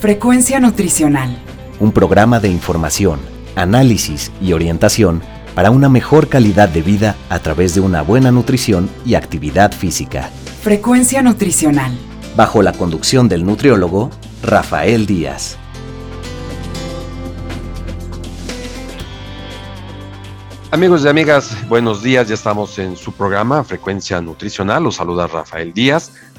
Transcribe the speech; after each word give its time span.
Frecuencia 0.00 0.58
Nutricional. 0.60 1.36
Un 1.78 1.92
programa 1.92 2.40
de 2.40 2.48
información, 2.48 3.20
análisis 3.54 4.32
y 4.40 4.54
orientación 4.54 5.20
para 5.54 5.70
una 5.70 5.90
mejor 5.90 6.30
calidad 6.30 6.70
de 6.70 6.80
vida 6.80 7.16
a 7.28 7.38
través 7.40 7.74
de 7.74 7.82
una 7.82 8.00
buena 8.00 8.30
nutrición 8.30 8.88
y 9.04 9.12
actividad 9.12 9.72
física. 9.72 10.30
Frecuencia 10.62 11.20
Nutricional. 11.20 11.98
Bajo 12.34 12.62
la 12.62 12.72
conducción 12.72 13.28
del 13.28 13.44
nutriólogo 13.44 14.08
Rafael 14.42 15.04
Díaz. 15.04 15.58
Amigos 20.70 21.04
y 21.04 21.08
amigas, 21.08 21.68
buenos 21.68 22.02
días. 22.02 22.28
Ya 22.28 22.34
estamos 22.34 22.78
en 22.78 22.96
su 22.96 23.12
programa 23.12 23.64
Frecuencia 23.64 24.18
Nutricional. 24.22 24.84
Los 24.84 24.94
saluda 24.94 25.26
Rafael 25.26 25.74
Díaz. 25.74 26.12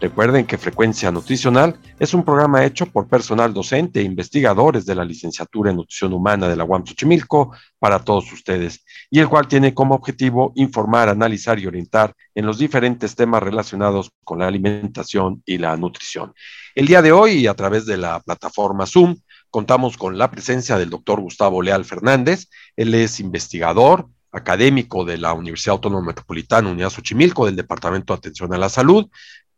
Recuerden 0.00 0.46
que 0.46 0.56
Frecuencia 0.56 1.10
Nutricional 1.10 1.78
es 1.98 2.14
un 2.14 2.24
programa 2.24 2.64
hecho 2.64 2.86
por 2.86 3.06
personal 3.06 3.52
docente 3.52 4.00
e 4.00 4.04
investigadores 4.04 4.86
de 4.86 4.94
la 4.94 5.04
licenciatura 5.04 5.70
en 5.70 5.76
Nutrición 5.76 6.14
Humana 6.14 6.48
de 6.48 6.56
la 6.56 6.64
UAM 6.64 6.86
Xochimilco 6.86 7.54
para 7.78 7.98
todos 7.98 8.32
ustedes, 8.32 8.82
y 9.10 9.18
el 9.18 9.28
cual 9.28 9.46
tiene 9.46 9.74
como 9.74 9.94
objetivo 9.94 10.54
informar, 10.56 11.10
analizar 11.10 11.58
y 11.58 11.66
orientar 11.66 12.14
en 12.34 12.46
los 12.46 12.56
diferentes 12.56 13.14
temas 13.14 13.42
relacionados 13.42 14.10
con 14.24 14.38
la 14.38 14.46
alimentación 14.46 15.42
y 15.44 15.58
la 15.58 15.76
nutrición. 15.76 16.32
El 16.74 16.86
día 16.86 17.02
de 17.02 17.12
hoy, 17.12 17.46
a 17.46 17.52
través 17.52 17.84
de 17.84 17.98
la 17.98 18.20
plataforma 18.20 18.86
Zoom, 18.86 19.16
contamos 19.50 19.98
con 19.98 20.16
la 20.16 20.30
presencia 20.30 20.78
del 20.78 20.88
doctor 20.88 21.20
Gustavo 21.20 21.60
Leal 21.60 21.84
Fernández. 21.84 22.48
Él 22.74 22.94
es 22.94 23.20
investigador, 23.20 24.08
académico 24.32 25.04
de 25.04 25.18
la 25.18 25.32
Universidad 25.32 25.74
Autónoma 25.74 26.06
Metropolitana, 26.06 26.70
Unidad 26.70 26.90
Xochimilco, 26.90 27.46
del 27.46 27.56
Departamento 27.56 28.12
de 28.12 28.18
Atención 28.18 28.54
a 28.54 28.58
la 28.58 28.68
Salud, 28.68 29.08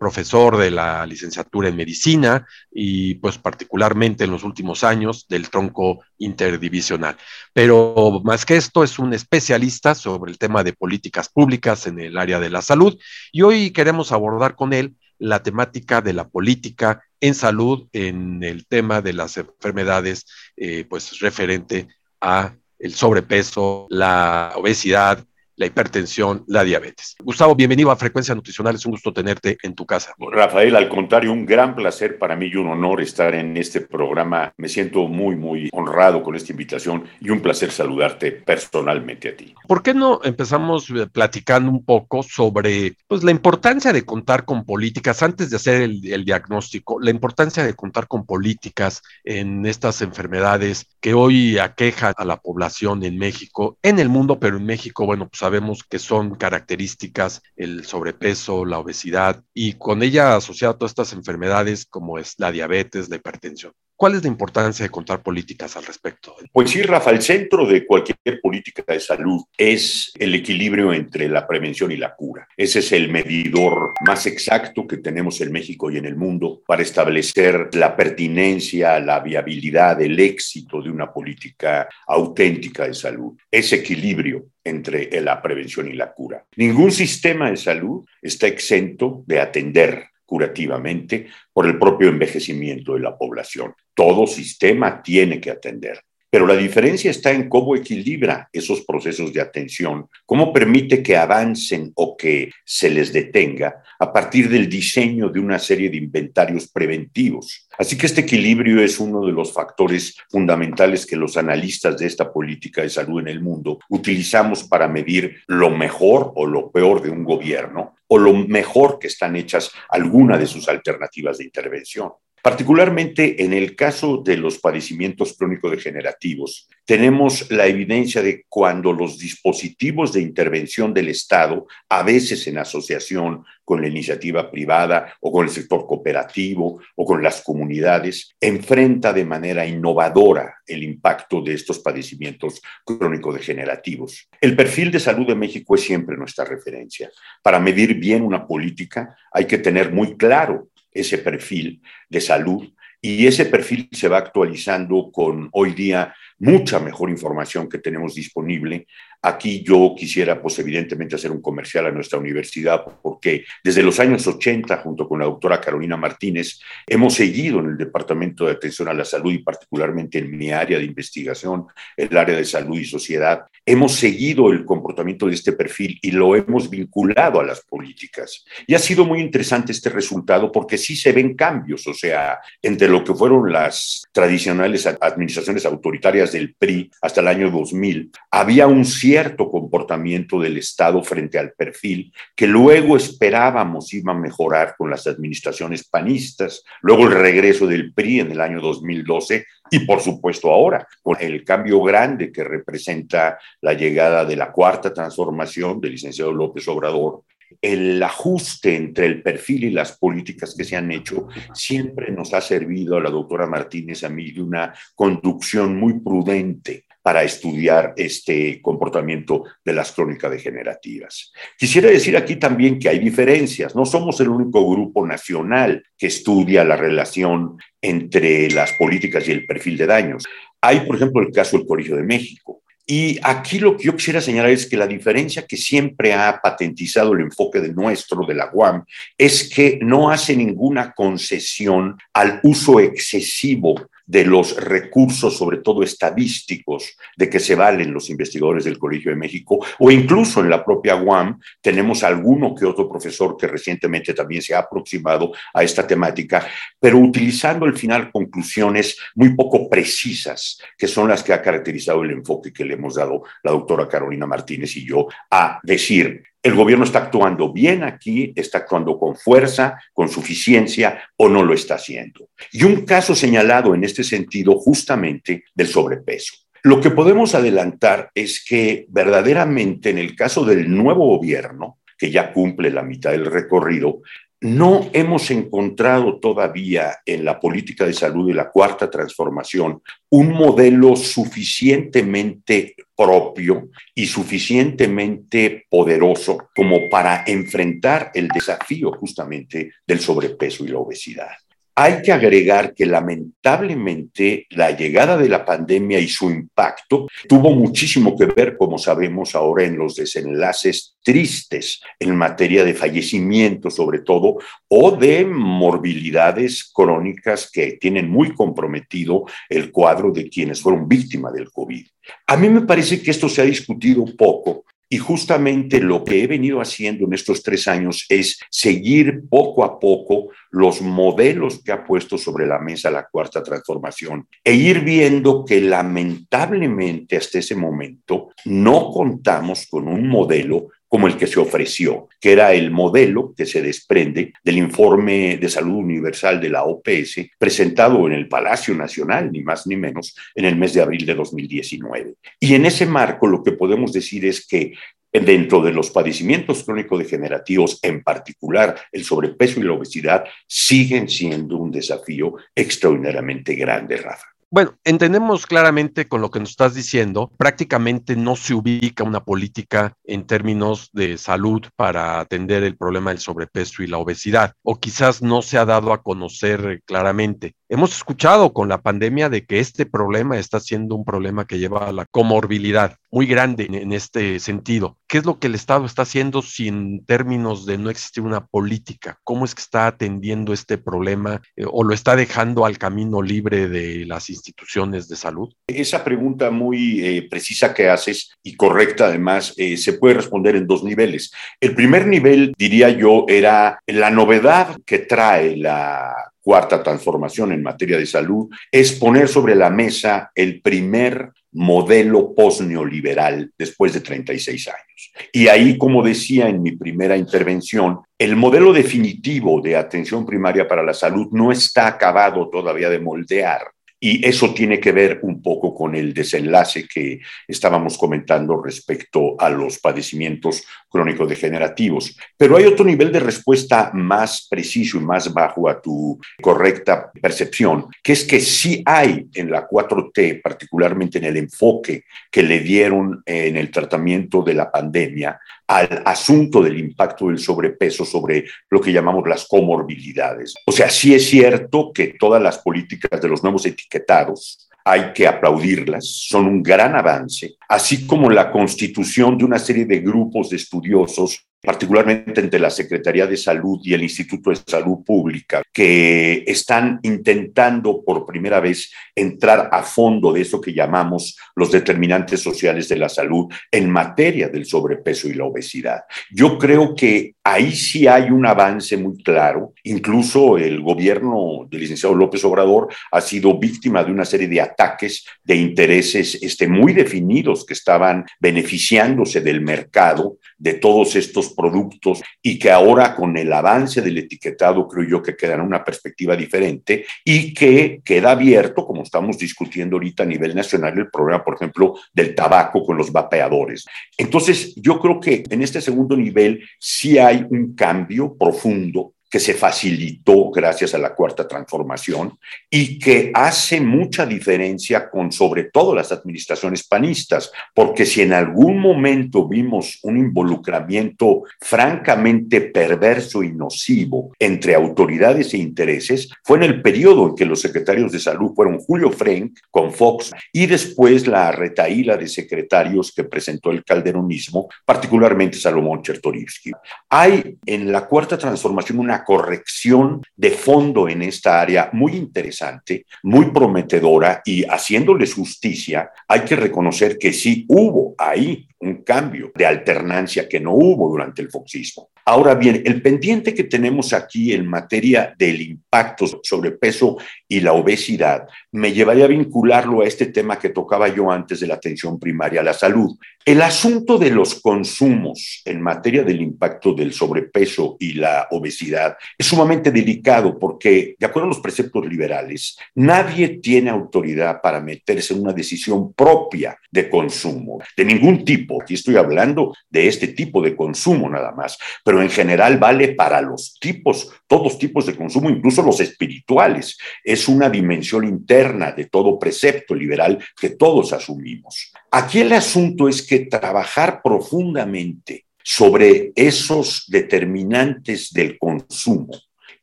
profesor 0.02 0.56
de 0.56 0.72
la 0.72 1.06
licenciatura 1.06 1.68
en 1.68 1.76
medicina 1.76 2.44
y 2.72 3.14
pues 3.14 3.38
particularmente 3.38 4.24
en 4.24 4.32
los 4.32 4.42
últimos 4.42 4.82
años 4.82 5.26
del 5.28 5.48
tronco 5.48 6.00
interdivisional. 6.18 7.16
Pero 7.52 8.20
más 8.24 8.44
que 8.44 8.56
esto, 8.56 8.82
es 8.82 8.98
un 8.98 9.14
especialista 9.14 9.94
sobre 9.94 10.32
el 10.32 10.38
tema 10.38 10.64
de 10.64 10.72
políticas 10.72 11.28
públicas 11.28 11.86
en 11.86 12.00
el 12.00 12.18
área 12.18 12.40
de 12.40 12.50
la 12.50 12.62
salud 12.62 12.98
y 13.30 13.42
hoy 13.42 13.70
queremos 13.70 14.10
abordar 14.10 14.56
con 14.56 14.72
él 14.72 14.96
la 15.18 15.40
temática 15.40 16.00
de 16.00 16.14
la 16.14 16.26
política 16.28 17.04
en 17.20 17.36
salud 17.36 17.86
en 17.92 18.42
el 18.42 18.66
tema 18.66 19.02
de 19.02 19.12
las 19.12 19.36
enfermedades 19.36 20.26
eh, 20.56 20.84
pues 20.90 21.20
referente 21.20 21.86
a 22.20 22.56
el 22.80 22.92
sobrepeso, 22.92 23.86
la 23.88 24.52
obesidad, 24.56 25.24
la 25.56 25.66
hipertensión, 25.66 26.44
la 26.46 26.64
diabetes. 26.64 27.16
Gustavo, 27.22 27.54
bienvenido 27.54 27.90
a 27.90 27.96
Frecuencia 27.96 28.34
Nutricional, 28.34 28.74
es 28.74 28.86
un 28.86 28.92
gusto 28.92 29.12
tenerte 29.12 29.58
en 29.62 29.74
tu 29.74 29.86
casa. 29.86 30.14
Rafael, 30.18 30.74
al 30.76 30.88
contrario, 30.88 31.32
un 31.32 31.46
gran 31.46 31.74
placer 31.74 32.18
para 32.18 32.36
mí 32.36 32.46
y 32.46 32.56
un 32.56 32.68
honor 32.68 33.00
estar 33.00 33.34
en 33.34 33.56
este 33.56 33.80
programa. 33.80 34.52
Me 34.56 34.68
siento 34.68 35.06
muy, 35.08 35.36
muy 35.36 35.68
honrado 35.72 36.22
con 36.22 36.34
esta 36.34 36.52
invitación 36.52 37.04
y 37.20 37.30
un 37.30 37.40
placer 37.40 37.70
saludarte 37.70 38.32
personalmente 38.32 39.28
a 39.28 39.36
ti. 39.36 39.54
¿Por 39.66 39.82
qué 39.82 39.94
no 39.94 40.20
empezamos 40.24 40.90
eh, 40.90 41.06
platicando 41.06 41.70
un 41.70 41.84
poco 41.84 42.22
sobre 42.22 42.96
pues, 43.06 43.22
la 43.22 43.30
importancia 43.30 43.92
de 43.92 44.04
contar 44.04 44.44
con 44.44 44.64
políticas, 44.64 45.22
antes 45.22 45.50
de 45.50 45.56
hacer 45.56 45.82
el, 45.82 46.12
el 46.12 46.24
diagnóstico, 46.24 47.00
la 47.00 47.10
importancia 47.10 47.64
de 47.64 47.74
contar 47.74 48.08
con 48.08 48.24
políticas 48.24 49.02
en 49.24 49.66
estas 49.66 50.02
enfermedades 50.02 50.86
que 51.00 51.14
hoy 51.14 51.58
aquejan 51.58 52.14
a 52.16 52.24
la 52.24 52.36
población 52.38 53.04
en 53.04 53.18
México, 53.18 53.78
en 53.82 53.98
el 53.98 54.08
mundo, 54.08 54.38
pero 54.38 54.56
en 54.56 54.64
México, 54.64 55.06
bueno, 55.06 55.28
pues 55.28 55.41
sabemos 55.42 55.82
que 55.82 55.98
son 55.98 56.36
características 56.36 57.42
el 57.56 57.84
sobrepeso, 57.84 58.64
la 58.64 58.78
obesidad 58.78 59.42
y 59.52 59.72
con 59.72 60.04
ella 60.04 60.36
asociadas 60.36 60.78
todas 60.78 60.92
estas 60.92 61.12
enfermedades 61.14 61.84
como 61.84 62.20
es 62.20 62.34
la 62.38 62.52
diabetes, 62.52 63.08
la 63.08 63.16
hipertensión. 63.16 63.72
¿Cuál 64.02 64.16
es 64.16 64.22
la 64.24 64.30
importancia 64.30 64.84
de 64.84 64.90
contar 64.90 65.22
políticas 65.22 65.76
al 65.76 65.84
respecto? 65.84 66.34
Pues 66.50 66.70
sí, 66.70 66.82
Rafa, 66.82 67.12
el 67.12 67.22
centro 67.22 67.64
de 67.64 67.86
cualquier 67.86 68.40
política 68.42 68.82
de 68.88 68.98
salud 68.98 69.42
es 69.56 70.10
el 70.18 70.34
equilibrio 70.34 70.92
entre 70.92 71.28
la 71.28 71.46
prevención 71.46 71.92
y 71.92 71.96
la 71.96 72.12
cura. 72.16 72.48
Ese 72.56 72.80
es 72.80 72.90
el 72.90 73.12
medidor 73.12 73.92
más 74.04 74.26
exacto 74.26 74.88
que 74.88 74.96
tenemos 74.96 75.40
en 75.40 75.52
México 75.52 75.88
y 75.88 75.98
en 75.98 76.06
el 76.06 76.16
mundo 76.16 76.64
para 76.66 76.82
establecer 76.82 77.68
la 77.74 77.94
pertinencia, 77.94 78.98
la 78.98 79.20
viabilidad, 79.20 80.02
el 80.02 80.18
éxito 80.18 80.82
de 80.82 80.90
una 80.90 81.12
política 81.12 81.88
auténtica 82.08 82.88
de 82.88 82.94
salud. 82.94 83.38
Ese 83.48 83.76
equilibrio 83.76 84.46
entre 84.64 85.20
la 85.20 85.40
prevención 85.40 85.88
y 85.88 85.92
la 85.92 86.12
cura. 86.12 86.44
Ningún 86.56 86.90
sistema 86.90 87.50
de 87.50 87.56
salud 87.56 88.04
está 88.20 88.48
exento 88.48 89.22
de 89.28 89.38
atender 89.38 90.11
curativamente 90.32 91.26
por 91.52 91.66
el 91.66 91.78
propio 91.78 92.08
envejecimiento 92.08 92.94
de 92.94 93.00
la 93.00 93.18
población. 93.18 93.74
Todo 93.94 94.26
sistema 94.26 95.02
tiene 95.02 95.38
que 95.38 95.50
atender. 95.50 96.00
Pero 96.32 96.46
la 96.46 96.56
diferencia 96.56 97.10
está 97.10 97.30
en 97.30 97.50
cómo 97.50 97.76
equilibra 97.76 98.48
esos 98.54 98.86
procesos 98.86 99.34
de 99.34 99.42
atención, 99.42 100.08
cómo 100.24 100.50
permite 100.50 101.02
que 101.02 101.14
avancen 101.14 101.92
o 101.94 102.16
que 102.16 102.50
se 102.64 102.88
les 102.88 103.12
detenga 103.12 103.82
a 103.98 104.10
partir 104.10 104.48
del 104.48 104.66
diseño 104.66 105.28
de 105.28 105.40
una 105.40 105.58
serie 105.58 105.90
de 105.90 105.98
inventarios 105.98 106.68
preventivos. 106.68 107.68
Así 107.76 107.98
que 107.98 108.06
este 108.06 108.22
equilibrio 108.22 108.80
es 108.80 108.98
uno 108.98 109.26
de 109.26 109.32
los 109.32 109.52
factores 109.52 110.16
fundamentales 110.30 111.04
que 111.04 111.16
los 111.16 111.36
analistas 111.36 111.98
de 111.98 112.06
esta 112.06 112.32
política 112.32 112.80
de 112.80 112.88
salud 112.88 113.20
en 113.20 113.28
el 113.28 113.42
mundo 113.42 113.80
utilizamos 113.90 114.64
para 114.64 114.88
medir 114.88 115.42
lo 115.48 115.68
mejor 115.68 116.32
o 116.36 116.46
lo 116.46 116.70
peor 116.70 117.02
de 117.02 117.10
un 117.10 117.24
gobierno 117.24 117.96
o 118.06 118.16
lo 118.16 118.32
mejor 118.32 118.98
que 118.98 119.08
están 119.08 119.36
hechas 119.36 119.70
alguna 119.90 120.38
de 120.38 120.46
sus 120.46 120.66
alternativas 120.66 121.36
de 121.36 121.44
intervención. 121.44 122.10
Particularmente 122.42 123.44
en 123.44 123.52
el 123.52 123.76
caso 123.76 124.16
de 124.16 124.36
los 124.36 124.58
padecimientos 124.58 125.36
crónico-degenerativos, 125.38 126.68
tenemos 126.84 127.48
la 127.52 127.68
evidencia 127.68 128.20
de 128.20 128.46
cuando 128.48 128.92
los 128.92 129.16
dispositivos 129.16 130.12
de 130.12 130.22
intervención 130.22 130.92
del 130.92 131.08
Estado, 131.08 131.68
a 131.88 132.02
veces 132.02 132.44
en 132.48 132.58
asociación 132.58 133.44
con 133.64 133.80
la 133.80 133.86
iniciativa 133.86 134.50
privada 134.50 135.14
o 135.20 135.30
con 135.30 135.44
el 135.46 135.52
sector 135.52 135.86
cooperativo 135.86 136.80
o 136.96 137.04
con 137.04 137.22
las 137.22 137.42
comunidades, 137.42 138.34
enfrenta 138.40 139.12
de 139.12 139.24
manera 139.24 139.64
innovadora 139.64 140.56
el 140.66 140.82
impacto 140.82 141.42
de 141.42 141.54
estos 141.54 141.78
padecimientos 141.78 142.60
crónico-degenerativos. 142.84 144.28
El 144.40 144.56
perfil 144.56 144.90
de 144.90 144.98
salud 144.98 145.28
de 145.28 145.36
México 145.36 145.76
es 145.76 145.82
siempre 145.82 146.16
nuestra 146.16 146.44
referencia. 146.44 147.08
Para 147.40 147.60
medir 147.60 147.94
bien 147.94 148.22
una 148.22 148.48
política 148.48 149.16
hay 149.30 149.46
que 149.46 149.58
tener 149.58 149.92
muy 149.92 150.16
claro 150.16 150.71
ese 150.92 151.18
perfil 151.18 151.82
de 152.08 152.20
salud 152.20 152.72
y 153.00 153.26
ese 153.26 153.46
perfil 153.46 153.88
se 153.92 154.08
va 154.08 154.18
actualizando 154.18 155.10
con 155.10 155.48
hoy 155.52 155.72
día 155.72 156.14
mucha 156.42 156.80
mejor 156.80 157.08
información 157.08 157.68
que 157.68 157.78
tenemos 157.78 158.14
disponible 158.14 158.86
Aquí 159.24 159.62
yo 159.62 159.94
quisiera, 159.96 160.42
pues 160.42 160.58
evidentemente, 160.58 161.14
hacer 161.14 161.30
un 161.30 161.40
comercial 161.40 161.86
a 161.86 161.92
nuestra 161.92 162.18
universidad, 162.18 162.84
porque 163.00 163.44
desde 163.62 163.84
los 163.84 164.00
años 164.00 164.26
80, 164.26 164.78
junto 164.78 165.08
con 165.08 165.20
la 165.20 165.26
doctora 165.26 165.60
Carolina 165.60 165.96
Martínez, 165.96 166.58
hemos 166.84 167.14
seguido 167.14 167.60
en 167.60 167.66
el 167.66 167.76
Departamento 167.76 168.46
de 168.46 168.52
Atención 168.52 168.88
a 168.88 168.94
la 168.94 169.04
Salud 169.04 169.32
y 169.32 169.38
particularmente 169.38 170.18
en 170.18 170.36
mi 170.36 170.50
área 170.50 170.76
de 170.76 170.84
investigación, 170.84 171.66
el 171.96 172.16
área 172.16 172.34
de 172.34 172.44
salud 172.44 172.76
y 172.76 172.84
sociedad, 172.84 173.44
hemos 173.64 173.92
seguido 173.92 174.50
el 174.50 174.64
comportamiento 174.64 175.26
de 175.26 175.34
este 175.34 175.52
perfil 175.52 176.00
y 176.02 176.10
lo 176.10 176.34
hemos 176.34 176.68
vinculado 176.68 177.38
a 177.38 177.44
las 177.44 177.60
políticas. 177.60 178.44
Y 178.66 178.74
ha 178.74 178.80
sido 178.80 179.04
muy 179.04 179.20
interesante 179.20 179.70
este 179.70 179.88
resultado 179.88 180.50
porque 180.50 180.76
sí 180.76 180.96
se 180.96 181.12
ven 181.12 181.36
cambios, 181.36 181.86
o 181.86 181.94
sea, 181.94 182.40
entre 182.60 182.88
lo 182.88 183.04
que 183.04 183.14
fueron 183.14 183.52
las 183.52 184.04
tradicionales 184.10 184.84
administraciones 185.00 185.64
autoritarias 185.64 186.31
del 186.32 186.54
PRI 186.54 186.90
hasta 187.00 187.20
el 187.20 187.28
año 187.28 187.50
2000, 187.50 188.10
había 188.30 188.66
un 188.66 188.84
cierto 188.84 189.50
comportamiento 189.50 190.40
del 190.40 190.56
Estado 190.56 191.02
frente 191.02 191.38
al 191.38 191.52
perfil 191.52 192.12
que 192.34 192.46
luego 192.46 192.96
esperábamos 192.96 193.92
iba 193.94 194.12
a 194.12 194.16
mejorar 194.16 194.74
con 194.76 194.90
las 194.90 195.06
administraciones 195.06 195.84
panistas, 195.88 196.64
luego 196.80 197.04
el 197.04 197.12
regreso 197.12 197.66
del 197.66 197.92
PRI 197.92 198.20
en 198.20 198.32
el 198.32 198.40
año 198.40 198.60
2012 198.60 199.44
y 199.70 199.80
por 199.80 200.00
supuesto 200.00 200.50
ahora, 200.50 200.86
con 201.02 201.16
el 201.18 201.44
cambio 201.44 201.82
grande 201.82 202.30
que 202.30 202.44
representa 202.44 203.38
la 203.62 203.72
llegada 203.72 204.24
de 204.26 204.36
la 204.36 204.52
cuarta 204.52 204.92
transformación 204.92 205.80
del 205.80 205.92
licenciado 205.92 206.30
López 206.30 206.68
Obrador, 206.68 207.22
el 207.60 208.02
ajuste 208.02 208.76
entre 208.76 209.06
el 209.06 209.22
perfil 209.22 209.64
y 209.64 209.70
las 209.70 209.98
políticas 209.98 210.54
que 210.56 210.64
se 210.64 210.76
han 210.76 210.90
hecho 210.92 211.28
siempre 211.54 212.10
nos 212.10 212.32
ha 212.34 212.40
servido 212.40 212.96
a 212.96 213.00
la 213.00 213.10
doctora 213.10 213.46
Martínez 213.46 214.04
a 214.04 214.08
mí 214.08 214.30
de 214.30 214.42
una 214.42 214.74
conducción 214.94 215.76
muy 215.76 216.00
prudente 216.00 216.86
para 217.02 217.24
estudiar 217.24 217.94
este 217.96 218.62
comportamiento 218.62 219.44
de 219.64 219.72
las 219.72 219.92
crónicas 219.92 220.30
degenerativas. 220.30 221.32
Quisiera 221.58 221.90
decir 221.90 222.16
aquí 222.16 222.36
también 222.36 222.78
que 222.78 222.88
hay 222.88 223.00
diferencias. 223.00 223.74
No 223.74 223.84
somos 223.84 224.20
el 224.20 224.28
único 224.28 224.68
grupo 224.70 225.04
nacional 225.04 225.84
que 225.98 226.06
estudia 226.06 226.64
la 226.64 226.76
relación 226.76 227.56
entre 227.80 228.48
las 228.50 228.72
políticas 228.74 229.26
y 229.26 229.32
el 229.32 229.46
perfil 229.46 229.76
de 229.76 229.86
daños. 229.86 230.24
Hay, 230.60 230.80
por 230.86 230.94
ejemplo, 230.94 231.22
el 231.22 231.32
caso 231.32 231.58
del 231.58 231.66
Colegio 231.66 231.96
de 231.96 232.04
México. 232.04 232.61
Y 232.86 233.18
aquí 233.22 233.58
lo 233.58 233.76
que 233.76 233.84
yo 233.84 233.96
quisiera 233.96 234.20
señalar 234.20 234.50
es 234.50 234.66
que 234.68 234.76
la 234.76 234.86
diferencia 234.86 235.46
que 235.46 235.56
siempre 235.56 236.12
ha 236.12 236.40
patentizado 236.42 237.12
el 237.12 237.20
enfoque 237.20 237.60
de 237.60 237.72
nuestro, 237.72 238.26
de 238.26 238.34
la 238.34 238.50
UAM, 238.52 238.84
es 239.16 239.48
que 239.48 239.78
no 239.80 240.10
hace 240.10 240.36
ninguna 240.36 240.92
concesión 240.92 241.96
al 242.12 242.40
uso 242.42 242.80
excesivo 242.80 243.88
de 244.06 244.24
los 244.24 244.56
recursos, 244.56 245.36
sobre 245.36 245.58
todo 245.58 245.82
estadísticos, 245.82 246.96
de 247.16 247.28
que 247.28 247.40
se 247.40 247.54
valen 247.54 247.92
los 247.92 248.10
investigadores 248.10 248.64
del 248.64 248.78
Colegio 248.78 249.10
de 249.10 249.16
México, 249.16 249.64
o 249.78 249.90
incluso 249.90 250.40
en 250.40 250.50
la 250.50 250.64
propia 250.64 250.96
UAM 250.96 251.38
tenemos 251.60 252.02
alguno 252.02 252.54
que 252.54 252.66
otro 252.66 252.88
profesor 252.88 253.36
que 253.36 253.46
recientemente 253.46 254.14
también 254.14 254.42
se 254.42 254.54
ha 254.54 254.60
aproximado 254.60 255.32
a 255.54 255.62
esta 255.62 255.86
temática, 255.86 256.46
pero 256.78 256.98
utilizando 256.98 257.66
al 257.66 257.76
final 257.76 258.10
conclusiones 258.10 258.96
muy 259.14 259.34
poco 259.34 259.68
precisas, 259.68 260.60
que 260.76 260.88
son 260.88 261.08
las 261.08 261.22
que 261.22 261.32
ha 261.32 261.42
caracterizado 261.42 262.02
el 262.02 262.10
enfoque 262.10 262.52
que 262.52 262.64
le 262.64 262.74
hemos 262.74 262.94
dado 262.94 263.22
la 263.42 263.52
doctora 263.52 263.88
Carolina 263.88 264.26
Martínez 264.26 264.76
y 264.76 264.86
yo, 264.86 265.06
a 265.30 265.60
decir, 265.62 266.22
el 266.42 266.54
gobierno 266.54 266.84
está 266.84 266.98
actuando 266.98 267.52
bien 267.52 267.84
aquí, 267.84 268.32
está 268.34 268.58
actuando 268.58 268.98
con 268.98 269.16
fuerza, 269.16 269.78
con 269.92 270.08
suficiencia 270.08 271.00
o 271.16 271.28
no 271.28 271.44
lo 271.44 271.54
está 271.54 271.76
haciendo. 271.76 272.30
Y 272.50 272.64
un 272.64 272.84
caso 272.84 273.14
señalado 273.14 273.74
en 273.74 273.84
este 273.84 274.02
sentido 274.02 274.58
justamente 274.58 275.44
del 275.54 275.68
sobrepeso. 275.68 276.34
Lo 276.64 276.80
que 276.80 276.90
podemos 276.90 277.34
adelantar 277.34 278.10
es 278.14 278.44
que 278.44 278.86
verdaderamente 278.88 279.90
en 279.90 279.98
el 279.98 280.14
caso 280.16 280.44
del 280.44 280.70
nuevo 280.70 281.06
gobierno, 281.06 281.78
que 281.98 282.10
ya 282.10 282.32
cumple 282.32 282.70
la 282.70 282.82
mitad 282.82 283.12
del 283.12 283.26
recorrido, 283.26 284.02
no 284.42 284.90
hemos 284.92 285.30
encontrado 285.30 286.18
todavía 286.18 286.98
en 287.06 287.24
la 287.24 287.38
política 287.38 287.86
de 287.86 287.92
salud 287.92 288.26
de 288.26 288.34
la 288.34 288.50
cuarta 288.50 288.90
transformación 288.90 289.80
un 290.10 290.32
modelo 290.32 290.96
suficientemente 290.96 292.74
propio 292.96 293.68
y 293.94 294.06
suficientemente 294.06 295.66
poderoso 295.70 296.48
como 296.54 296.90
para 296.90 297.22
enfrentar 297.26 298.10
el 298.14 298.28
desafío 298.28 298.90
justamente 298.92 299.72
del 299.86 300.00
sobrepeso 300.00 300.64
y 300.64 300.68
la 300.68 300.78
obesidad. 300.78 301.30
Hay 301.74 302.02
que 302.02 302.12
agregar 302.12 302.74
que 302.74 302.84
lamentablemente 302.84 304.46
la 304.50 304.72
llegada 304.72 305.16
de 305.16 305.28
la 305.28 305.44
pandemia 305.44 305.98
y 305.98 306.08
su 306.08 306.30
impacto 306.30 307.08
tuvo 307.26 307.54
muchísimo 307.54 308.16
que 308.16 308.26
ver, 308.26 308.58
como 308.58 308.76
sabemos 308.76 309.34
ahora, 309.34 309.64
en 309.64 309.78
los 309.78 309.96
desenlaces 309.96 310.96
tristes 311.02 311.80
en 311.98 312.14
materia 312.14 312.64
de 312.64 312.74
fallecimiento 312.74 313.70
sobre 313.70 314.00
todo 314.00 314.38
o 314.68 314.90
de 314.92 315.24
morbilidades 315.24 316.70
crónicas 316.72 317.50
que 317.50 317.72
tienen 317.72 318.10
muy 318.10 318.34
comprometido 318.34 319.24
el 319.48 319.70
cuadro 319.70 320.12
de 320.12 320.28
quienes 320.28 320.60
fueron 320.60 320.86
víctimas 320.86 321.32
del 321.32 321.50
COVID. 321.50 321.86
A 322.26 322.36
mí 322.36 322.48
me 322.48 322.62
parece 322.62 323.02
que 323.02 323.10
esto 323.10 323.28
se 323.28 323.42
ha 323.42 323.44
discutido 323.44 324.04
poco 324.16 324.64
y 324.92 324.98
justamente 324.98 325.80
lo 325.80 326.04
que 326.04 326.22
he 326.22 326.26
venido 326.26 326.60
haciendo 326.60 327.06
en 327.06 327.14
estos 327.14 327.42
tres 327.42 327.66
años 327.66 328.04
es 328.10 328.38
seguir 328.50 329.22
poco 329.26 329.64
a 329.64 329.80
poco 329.80 330.28
los 330.50 330.82
modelos 330.82 331.62
que 331.64 331.72
ha 331.72 331.82
puesto 331.82 332.18
sobre 332.18 332.46
la 332.46 332.58
mesa 332.58 332.90
la 332.90 333.08
cuarta 333.10 333.42
transformación 333.42 334.28
e 334.44 334.52
ir 334.52 334.80
viendo 334.80 335.46
que 335.46 335.62
lamentablemente 335.62 337.16
hasta 337.16 337.38
ese 337.38 337.54
momento 337.54 338.32
no 338.44 338.90
contamos 338.90 339.66
con 339.70 339.88
un 339.88 340.08
modelo 340.08 340.68
como 340.92 341.06
el 341.06 341.16
que 341.16 341.26
se 341.26 341.40
ofreció, 341.40 342.10
que 342.20 342.32
era 342.32 342.52
el 342.52 342.70
modelo 342.70 343.32
que 343.34 343.46
se 343.46 343.62
desprende 343.62 344.34
del 344.44 344.58
informe 344.58 345.38
de 345.38 345.48
salud 345.48 345.76
universal 345.76 346.38
de 346.38 346.50
la 346.50 346.64
OPS 346.64 347.30
presentado 347.38 348.06
en 348.06 348.12
el 348.12 348.28
Palacio 348.28 348.74
Nacional, 348.74 349.32
ni 349.32 349.42
más 349.42 349.66
ni 349.66 349.74
menos, 349.74 350.14
en 350.34 350.44
el 350.44 350.54
mes 350.54 350.74
de 350.74 350.82
abril 350.82 351.06
de 351.06 351.14
2019. 351.14 352.16
Y 352.38 352.54
en 352.54 352.66
ese 352.66 352.84
marco 352.84 353.26
lo 353.26 353.42
que 353.42 353.52
podemos 353.52 353.90
decir 353.94 354.26
es 354.26 354.46
que 354.46 354.74
dentro 355.10 355.62
de 355.62 355.72
los 355.72 355.88
padecimientos 355.88 356.62
crónico-degenerativos, 356.62 357.78
en 357.82 358.02
particular 358.02 358.78
el 358.92 359.02
sobrepeso 359.02 359.60
y 359.60 359.62
la 359.62 359.72
obesidad, 359.72 360.24
siguen 360.46 361.08
siendo 361.08 361.56
un 361.56 361.70
desafío 361.70 362.34
extraordinariamente 362.54 363.54
grande, 363.54 363.96
Rafa. 363.96 364.31
Bueno, 364.54 364.74
entendemos 364.84 365.46
claramente 365.46 366.08
con 366.08 366.20
lo 366.20 366.30
que 366.30 366.38
nos 366.38 366.50
estás 366.50 366.74
diciendo, 366.74 367.32
prácticamente 367.38 368.16
no 368.16 368.36
se 368.36 368.52
ubica 368.52 369.02
una 369.02 369.24
política 369.24 369.94
en 370.04 370.26
términos 370.26 370.90
de 370.92 371.16
salud 371.16 371.62
para 371.74 372.20
atender 372.20 372.62
el 372.62 372.76
problema 372.76 373.12
del 373.12 373.18
sobrepeso 373.18 373.82
y 373.82 373.86
la 373.86 373.96
obesidad, 373.96 374.52
o 374.62 374.78
quizás 374.78 375.22
no 375.22 375.40
se 375.40 375.56
ha 375.56 375.64
dado 375.64 375.94
a 375.94 376.02
conocer 376.02 376.82
claramente. 376.84 377.54
Hemos 377.72 377.96
escuchado 377.96 378.52
con 378.52 378.68
la 378.68 378.82
pandemia 378.82 379.30
de 379.30 379.46
que 379.46 379.58
este 379.58 379.86
problema 379.86 380.38
está 380.38 380.60
siendo 380.60 380.94
un 380.94 381.06
problema 381.06 381.46
que 381.46 381.58
lleva 381.58 381.88
a 381.88 381.92
la 381.92 382.04
comorbilidad 382.04 382.98
muy 383.10 383.24
grande 383.24 383.64
en, 383.64 383.92
este 383.94 384.40
sentido. 384.40 384.98
¿Qué 385.08 385.16
es 385.16 385.24
lo 385.24 385.38
que 385.38 385.46
el 385.46 385.54
Estado 385.54 385.86
está 385.86 386.02
haciendo 386.02 386.42
sin 386.42 387.02
términos 387.06 387.64
de 387.64 387.78
no 387.78 387.88
existir 387.88 388.24
una 388.24 388.44
política? 388.44 389.18
¿Cómo 389.24 389.46
es 389.46 389.54
que 389.54 389.62
está 389.62 389.86
atendiendo 389.86 390.52
este 390.52 390.76
problema 390.76 391.40
eh, 391.56 391.64
o 391.66 391.82
lo 391.82 391.94
está 391.94 392.14
dejando 392.14 392.66
al 392.66 392.76
camino 392.76 393.22
libre 393.22 393.68
de 393.68 394.04
las 394.04 394.28
instituciones 394.28 395.08
de 395.08 395.16
salud? 395.16 395.50
Esa 395.66 396.04
pregunta 396.04 396.50
muy 396.50 397.00
eh, 397.00 397.26
precisa 397.30 397.72
que 397.72 397.88
haces 397.88 398.32
y 398.42 398.54
correcta 398.54 399.06
además 399.06 399.54
eh, 399.56 399.78
se 399.78 399.94
puede 399.94 400.16
responder 400.16 400.56
en 400.56 400.66
dos 400.66 400.84
niveles. 400.84 401.32
El 401.58 401.74
primer 401.74 402.06
nivel, 402.06 402.52
diría 402.58 402.90
yo, 402.90 403.24
era 403.28 403.78
la 403.86 404.10
novedad 404.10 404.76
que 404.84 404.98
trae 404.98 405.56
la 405.56 406.31
cuarta 406.42 406.82
transformación 406.82 407.52
en 407.52 407.62
materia 407.62 407.96
de 407.96 408.06
salud 408.06 408.48
es 408.70 408.92
poner 408.92 409.28
sobre 409.28 409.54
la 409.54 409.70
mesa 409.70 410.30
el 410.34 410.60
primer 410.60 411.30
modelo 411.52 412.34
post-neoliberal 412.34 413.52
después 413.56 413.92
de 413.92 414.00
36 414.00 414.68
años. 414.68 415.12
Y 415.32 415.48
ahí, 415.48 415.78
como 415.78 416.02
decía 416.02 416.48
en 416.48 416.62
mi 416.62 416.72
primera 416.72 417.16
intervención, 417.16 418.00
el 418.18 418.36
modelo 418.36 418.72
definitivo 418.72 419.60
de 419.60 419.76
atención 419.76 420.26
primaria 420.26 420.66
para 420.66 420.82
la 420.82 420.94
salud 420.94 421.28
no 421.32 421.52
está 421.52 421.86
acabado 421.86 422.48
todavía 422.48 422.88
de 422.88 422.98
moldear 422.98 423.62
y 424.04 424.26
eso 424.26 424.52
tiene 424.52 424.80
que 424.80 424.90
ver 424.90 425.20
un 425.22 425.40
poco 425.40 425.72
con 425.72 425.94
el 425.94 426.12
desenlace 426.12 426.88
que 426.92 427.20
estábamos 427.46 427.96
comentando 427.96 428.60
respecto 428.60 429.40
a 429.40 429.48
los 429.48 429.78
padecimientos 429.78 430.64
crónicos 430.92 431.28
degenerativos. 431.28 432.16
Pero 432.36 432.56
hay 432.56 432.64
otro 432.64 432.84
nivel 432.84 433.10
de 433.10 433.20
respuesta 433.20 433.90
más 433.94 434.46
preciso 434.48 434.98
y 434.98 435.00
más 435.00 435.32
bajo 435.32 435.68
a 435.68 435.80
tu 435.80 436.20
correcta 436.40 437.10
percepción, 437.20 437.86
que 438.02 438.12
es 438.12 438.24
que 438.24 438.40
sí 438.40 438.82
hay 438.84 439.26
en 439.34 439.50
la 439.50 439.66
4T, 439.66 440.42
particularmente 440.42 441.18
en 441.18 441.24
el 441.24 441.38
enfoque 441.38 442.04
que 442.30 442.42
le 442.42 442.60
dieron 442.60 443.22
en 443.24 443.56
el 443.56 443.70
tratamiento 443.70 444.42
de 444.42 444.54
la 444.54 444.70
pandemia, 444.70 445.40
al 445.66 446.02
asunto 446.04 446.62
del 446.62 446.78
impacto 446.78 447.28
del 447.28 447.38
sobrepeso 447.38 448.04
sobre 448.04 448.44
lo 448.68 448.80
que 448.80 448.92
llamamos 448.92 449.26
las 449.26 449.46
comorbilidades. 449.46 450.54
O 450.66 450.72
sea, 450.72 450.90
sí 450.90 451.14
es 451.14 451.26
cierto 451.28 451.92
que 451.92 452.14
todas 452.18 452.42
las 452.42 452.58
políticas 452.58 453.20
de 453.20 453.28
los 453.28 453.42
nuevos 453.42 453.64
etiquetados 453.64 454.68
hay 454.84 455.12
que 455.12 455.26
aplaudirlas, 455.26 456.06
son 456.06 456.46
un 456.46 456.62
gran 456.62 456.94
avance, 456.94 457.56
así 457.68 458.06
como 458.06 458.30
la 458.30 458.50
constitución 458.50 459.38
de 459.38 459.44
una 459.44 459.58
serie 459.58 459.84
de 459.84 460.00
grupos 460.00 460.50
de 460.50 460.56
estudiosos 460.56 461.46
particularmente 461.62 462.40
entre 462.40 462.58
la 462.58 462.70
Secretaría 462.70 463.26
de 463.26 463.36
Salud 463.36 463.80
y 463.84 463.94
el 463.94 464.02
Instituto 464.02 464.50
de 464.50 464.56
Salud 464.56 465.04
Pública, 465.06 465.62
que 465.72 466.44
están 466.46 466.98
intentando 467.02 468.02
por 468.04 468.26
primera 468.26 468.58
vez 468.60 468.92
entrar 469.14 469.68
a 469.72 469.82
fondo 469.82 470.32
de 470.32 470.40
eso 470.40 470.60
que 470.60 470.72
llamamos 470.72 471.36
los 471.54 471.70
determinantes 471.70 472.40
sociales 472.40 472.88
de 472.88 472.96
la 472.96 473.08
salud 473.08 473.46
en 473.70 473.88
materia 473.88 474.48
del 474.48 474.66
sobrepeso 474.66 475.28
y 475.28 475.34
la 475.34 475.44
obesidad. 475.44 476.00
Yo 476.30 476.58
creo 476.58 476.94
que 476.96 477.36
ahí 477.44 477.72
sí 477.72 478.06
hay 478.06 478.30
un 478.30 478.46
avance 478.46 478.96
muy 478.96 479.22
claro. 479.22 479.72
Incluso 479.84 480.58
el 480.58 480.80
gobierno 480.80 481.66
del 481.70 481.80
licenciado 481.80 482.14
López 482.14 482.44
Obrador 482.44 482.88
ha 483.10 483.20
sido 483.20 483.58
víctima 483.58 484.02
de 484.02 484.12
una 484.12 484.24
serie 484.24 484.48
de 484.48 484.60
ataques 484.60 485.24
de 485.44 485.56
intereses 485.56 486.38
este, 486.42 486.66
muy 486.66 486.92
definidos 486.92 487.64
que 487.64 487.74
estaban 487.74 488.24
beneficiándose 488.40 489.40
del 489.40 489.60
mercado 489.60 490.38
de 490.58 490.74
todos 490.74 491.16
estos 491.16 491.51
productos 491.52 492.22
y 492.42 492.58
que 492.58 492.70
ahora 492.70 493.14
con 493.14 493.36
el 493.36 493.52
avance 493.52 494.02
del 494.02 494.18
etiquetado 494.18 494.86
creo 494.88 495.08
yo 495.08 495.22
que 495.22 495.36
queda 495.36 495.54
en 495.54 495.60
una 495.60 495.84
perspectiva 495.84 496.36
diferente 496.36 497.04
y 497.24 497.54
que 497.54 498.00
queda 498.04 498.32
abierto, 498.32 498.86
como 498.86 499.02
estamos 499.02 499.38
discutiendo 499.38 499.96
ahorita 499.96 500.22
a 500.22 500.26
nivel 500.26 500.54
nacional, 500.54 500.98
el 500.98 501.10
problema, 501.10 501.44
por 501.44 501.54
ejemplo, 501.54 501.94
del 502.12 502.34
tabaco 502.34 502.84
con 502.84 502.96
los 502.96 503.12
vapeadores. 503.12 503.84
Entonces, 504.16 504.74
yo 504.76 504.98
creo 505.00 505.20
que 505.20 505.42
en 505.48 505.62
este 505.62 505.80
segundo 505.80 506.16
nivel 506.16 506.62
sí 506.78 507.18
hay 507.18 507.46
un 507.50 507.74
cambio 507.74 508.34
profundo 508.36 509.14
que 509.32 509.40
se 509.40 509.54
facilitó 509.54 510.50
gracias 510.50 510.94
a 510.94 510.98
la 510.98 511.14
cuarta 511.14 511.48
transformación 511.48 512.38
y 512.68 512.98
que 512.98 513.30
hace 513.32 513.80
mucha 513.80 514.26
diferencia 514.26 515.08
con 515.08 515.32
sobre 515.32 515.64
todo 515.64 515.94
las 515.94 516.12
administraciones 516.12 516.86
panistas, 516.86 517.50
porque 517.74 518.04
si 518.04 518.20
en 518.20 518.34
algún 518.34 518.78
momento 518.78 519.48
vimos 519.48 519.98
un 520.02 520.18
involucramiento 520.18 521.44
francamente 521.58 522.60
perverso 522.60 523.42
y 523.42 523.52
nocivo 523.52 524.32
entre 524.38 524.74
autoridades 524.74 525.54
e 525.54 525.56
intereses, 525.56 526.28
fue 526.44 526.58
en 526.58 526.64
el 526.64 526.82
periodo 526.82 527.28
en 527.28 527.34
que 527.34 527.46
los 527.46 527.62
secretarios 527.62 528.12
de 528.12 528.18
salud 528.18 528.52
fueron 528.54 528.80
Julio 528.80 529.10
Frank 529.10 529.60
con 529.70 529.94
Fox 529.94 530.30
y 530.52 530.66
después 530.66 531.26
la 531.26 531.50
retaíla 531.52 532.18
de 532.18 532.28
secretarios 532.28 533.10
que 533.12 533.24
presentó 533.24 533.70
el 533.70 533.82
calderonismo, 533.82 534.68
particularmente 534.84 535.56
Salomón 535.56 536.02
Chertorivsky. 536.02 536.72
Hay 537.08 537.56
en 537.64 537.90
la 537.90 538.06
cuarta 538.06 538.36
transformación 538.36 538.98
una 538.98 539.21
corrección 539.24 540.22
de 540.36 540.50
fondo 540.50 541.08
en 541.08 541.22
esta 541.22 541.60
área 541.60 541.90
muy 541.92 542.12
interesante, 542.12 543.06
muy 543.22 543.50
prometedora 543.50 544.42
y 544.44 544.64
haciéndoles 544.64 545.34
justicia, 545.34 546.10
hay 546.28 546.40
que 546.40 546.56
reconocer 546.56 547.18
que 547.18 547.32
sí 547.32 547.64
hubo 547.68 548.14
ahí 548.18 548.66
un 548.82 549.02
cambio 549.02 549.52
de 549.54 549.64
alternancia 549.64 550.48
que 550.48 550.60
no 550.60 550.72
hubo 550.72 551.08
durante 551.08 551.40
el 551.40 551.50
foxismo. 551.50 552.10
Ahora 552.24 552.54
bien, 552.54 552.82
el 552.84 553.02
pendiente 553.02 553.52
que 553.52 553.64
tenemos 553.64 554.12
aquí 554.12 554.52
en 554.52 554.66
materia 554.66 555.34
del 555.36 555.60
impacto 555.60 556.26
sobre 556.42 556.70
peso 556.70 557.16
y 557.48 557.60
la 557.60 557.72
obesidad 557.72 558.46
me 558.70 558.92
llevaría 558.92 559.24
a 559.24 559.28
vincularlo 559.28 560.02
a 560.02 560.06
este 560.06 560.26
tema 560.26 560.58
que 560.58 560.68
tocaba 560.68 561.08
yo 561.08 561.32
antes 561.32 561.58
de 561.60 561.66
la 561.66 561.74
atención 561.74 562.20
primaria 562.20 562.60
a 562.60 562.64
la 562.64 562.74
salud. 562.74 563.16
El 563.44 563.60
asunto 563.60 564.18
de 564.18 564.30
los 564.30 564.60
consumos 564.60 565.62
en 565.64 565.82
materia 565.82 566.22
del 566.22 566.40
impacto 566.40 566.94
del 566.94 567.12
sobrepeso 567.12 567.96
y 567.98 568.12
la 568.12 568.46
obesidad 568.52 569.16
es 569.36 569.46
sumamente 569.46 569.90
delicado 569.90 570.60
porque, 570.60 571.16
de 571.18 571.26
acuerdo 571.26 571.46
a 571.46 571.54
los 571.54 571.60
preceptos 571.60 572.06
liberales, 572.06 572.76
nadie 572.94 573.58
tiene 573.58 573.90
autoridad 573.90 574.60
para 574.62 574.80
meterse 574.80 575.34
en 575.34 575.40
una 575.40 575.52
decisión 575.52 576.12
propia 576.12 576.78
de 576.88 577.10
consumo, 577.10 577.80
de 577.96 578.04
ningún 578.04 578.44
tipo. 578.44 578.71
Aquí 578.80 578.94
estoy 578.94 579.16
hablando 579.16 579.74
de 579.90 580.08
este 580.08 580.28
tipo 580.28 580.62
de 580.62 580.76
consumo 580.76 581.28
nada 581.28 581.52
más 581.52 581.78
pero 582.04 582.22
en 582.22 582.30
general 582.30 582.78
vale 582.78 583.14
para 583.14 583.40
los 583.40 583.78
tipos, 583.78 584.30
todos 584.46 584.78
tipos 584.78 585.06
de 585.06 585.16
consumo, 585.16 585.50
incluso 585.50 585.82
los 585.82 586.00
espirituales. 586.00 586.98
Es 587.22 587.48
una 587.48 587.68
dimensión 587.68 588.24
interna 588.24 588.92
de 588.92 589.06
todo 589.06 589.38
precepto 589.38 589.94
liberal 589.94 590.42
que 590.60 590.70
todos 590.70 591.12
asumimos. 591.12 591.92
Aquí 592.10 592.40
el 592.40 592.52
asunto 592.52 593.08
es 593.08 593.26
que 593.26 593.46
trabajar 593.46 594.20
profundamente 594.22 595.46
sobre 595.62 596.32
esos 596.34 597.04
determinantes 597.06 598.32
del 598.32 598.58
consumo 598.58 599.30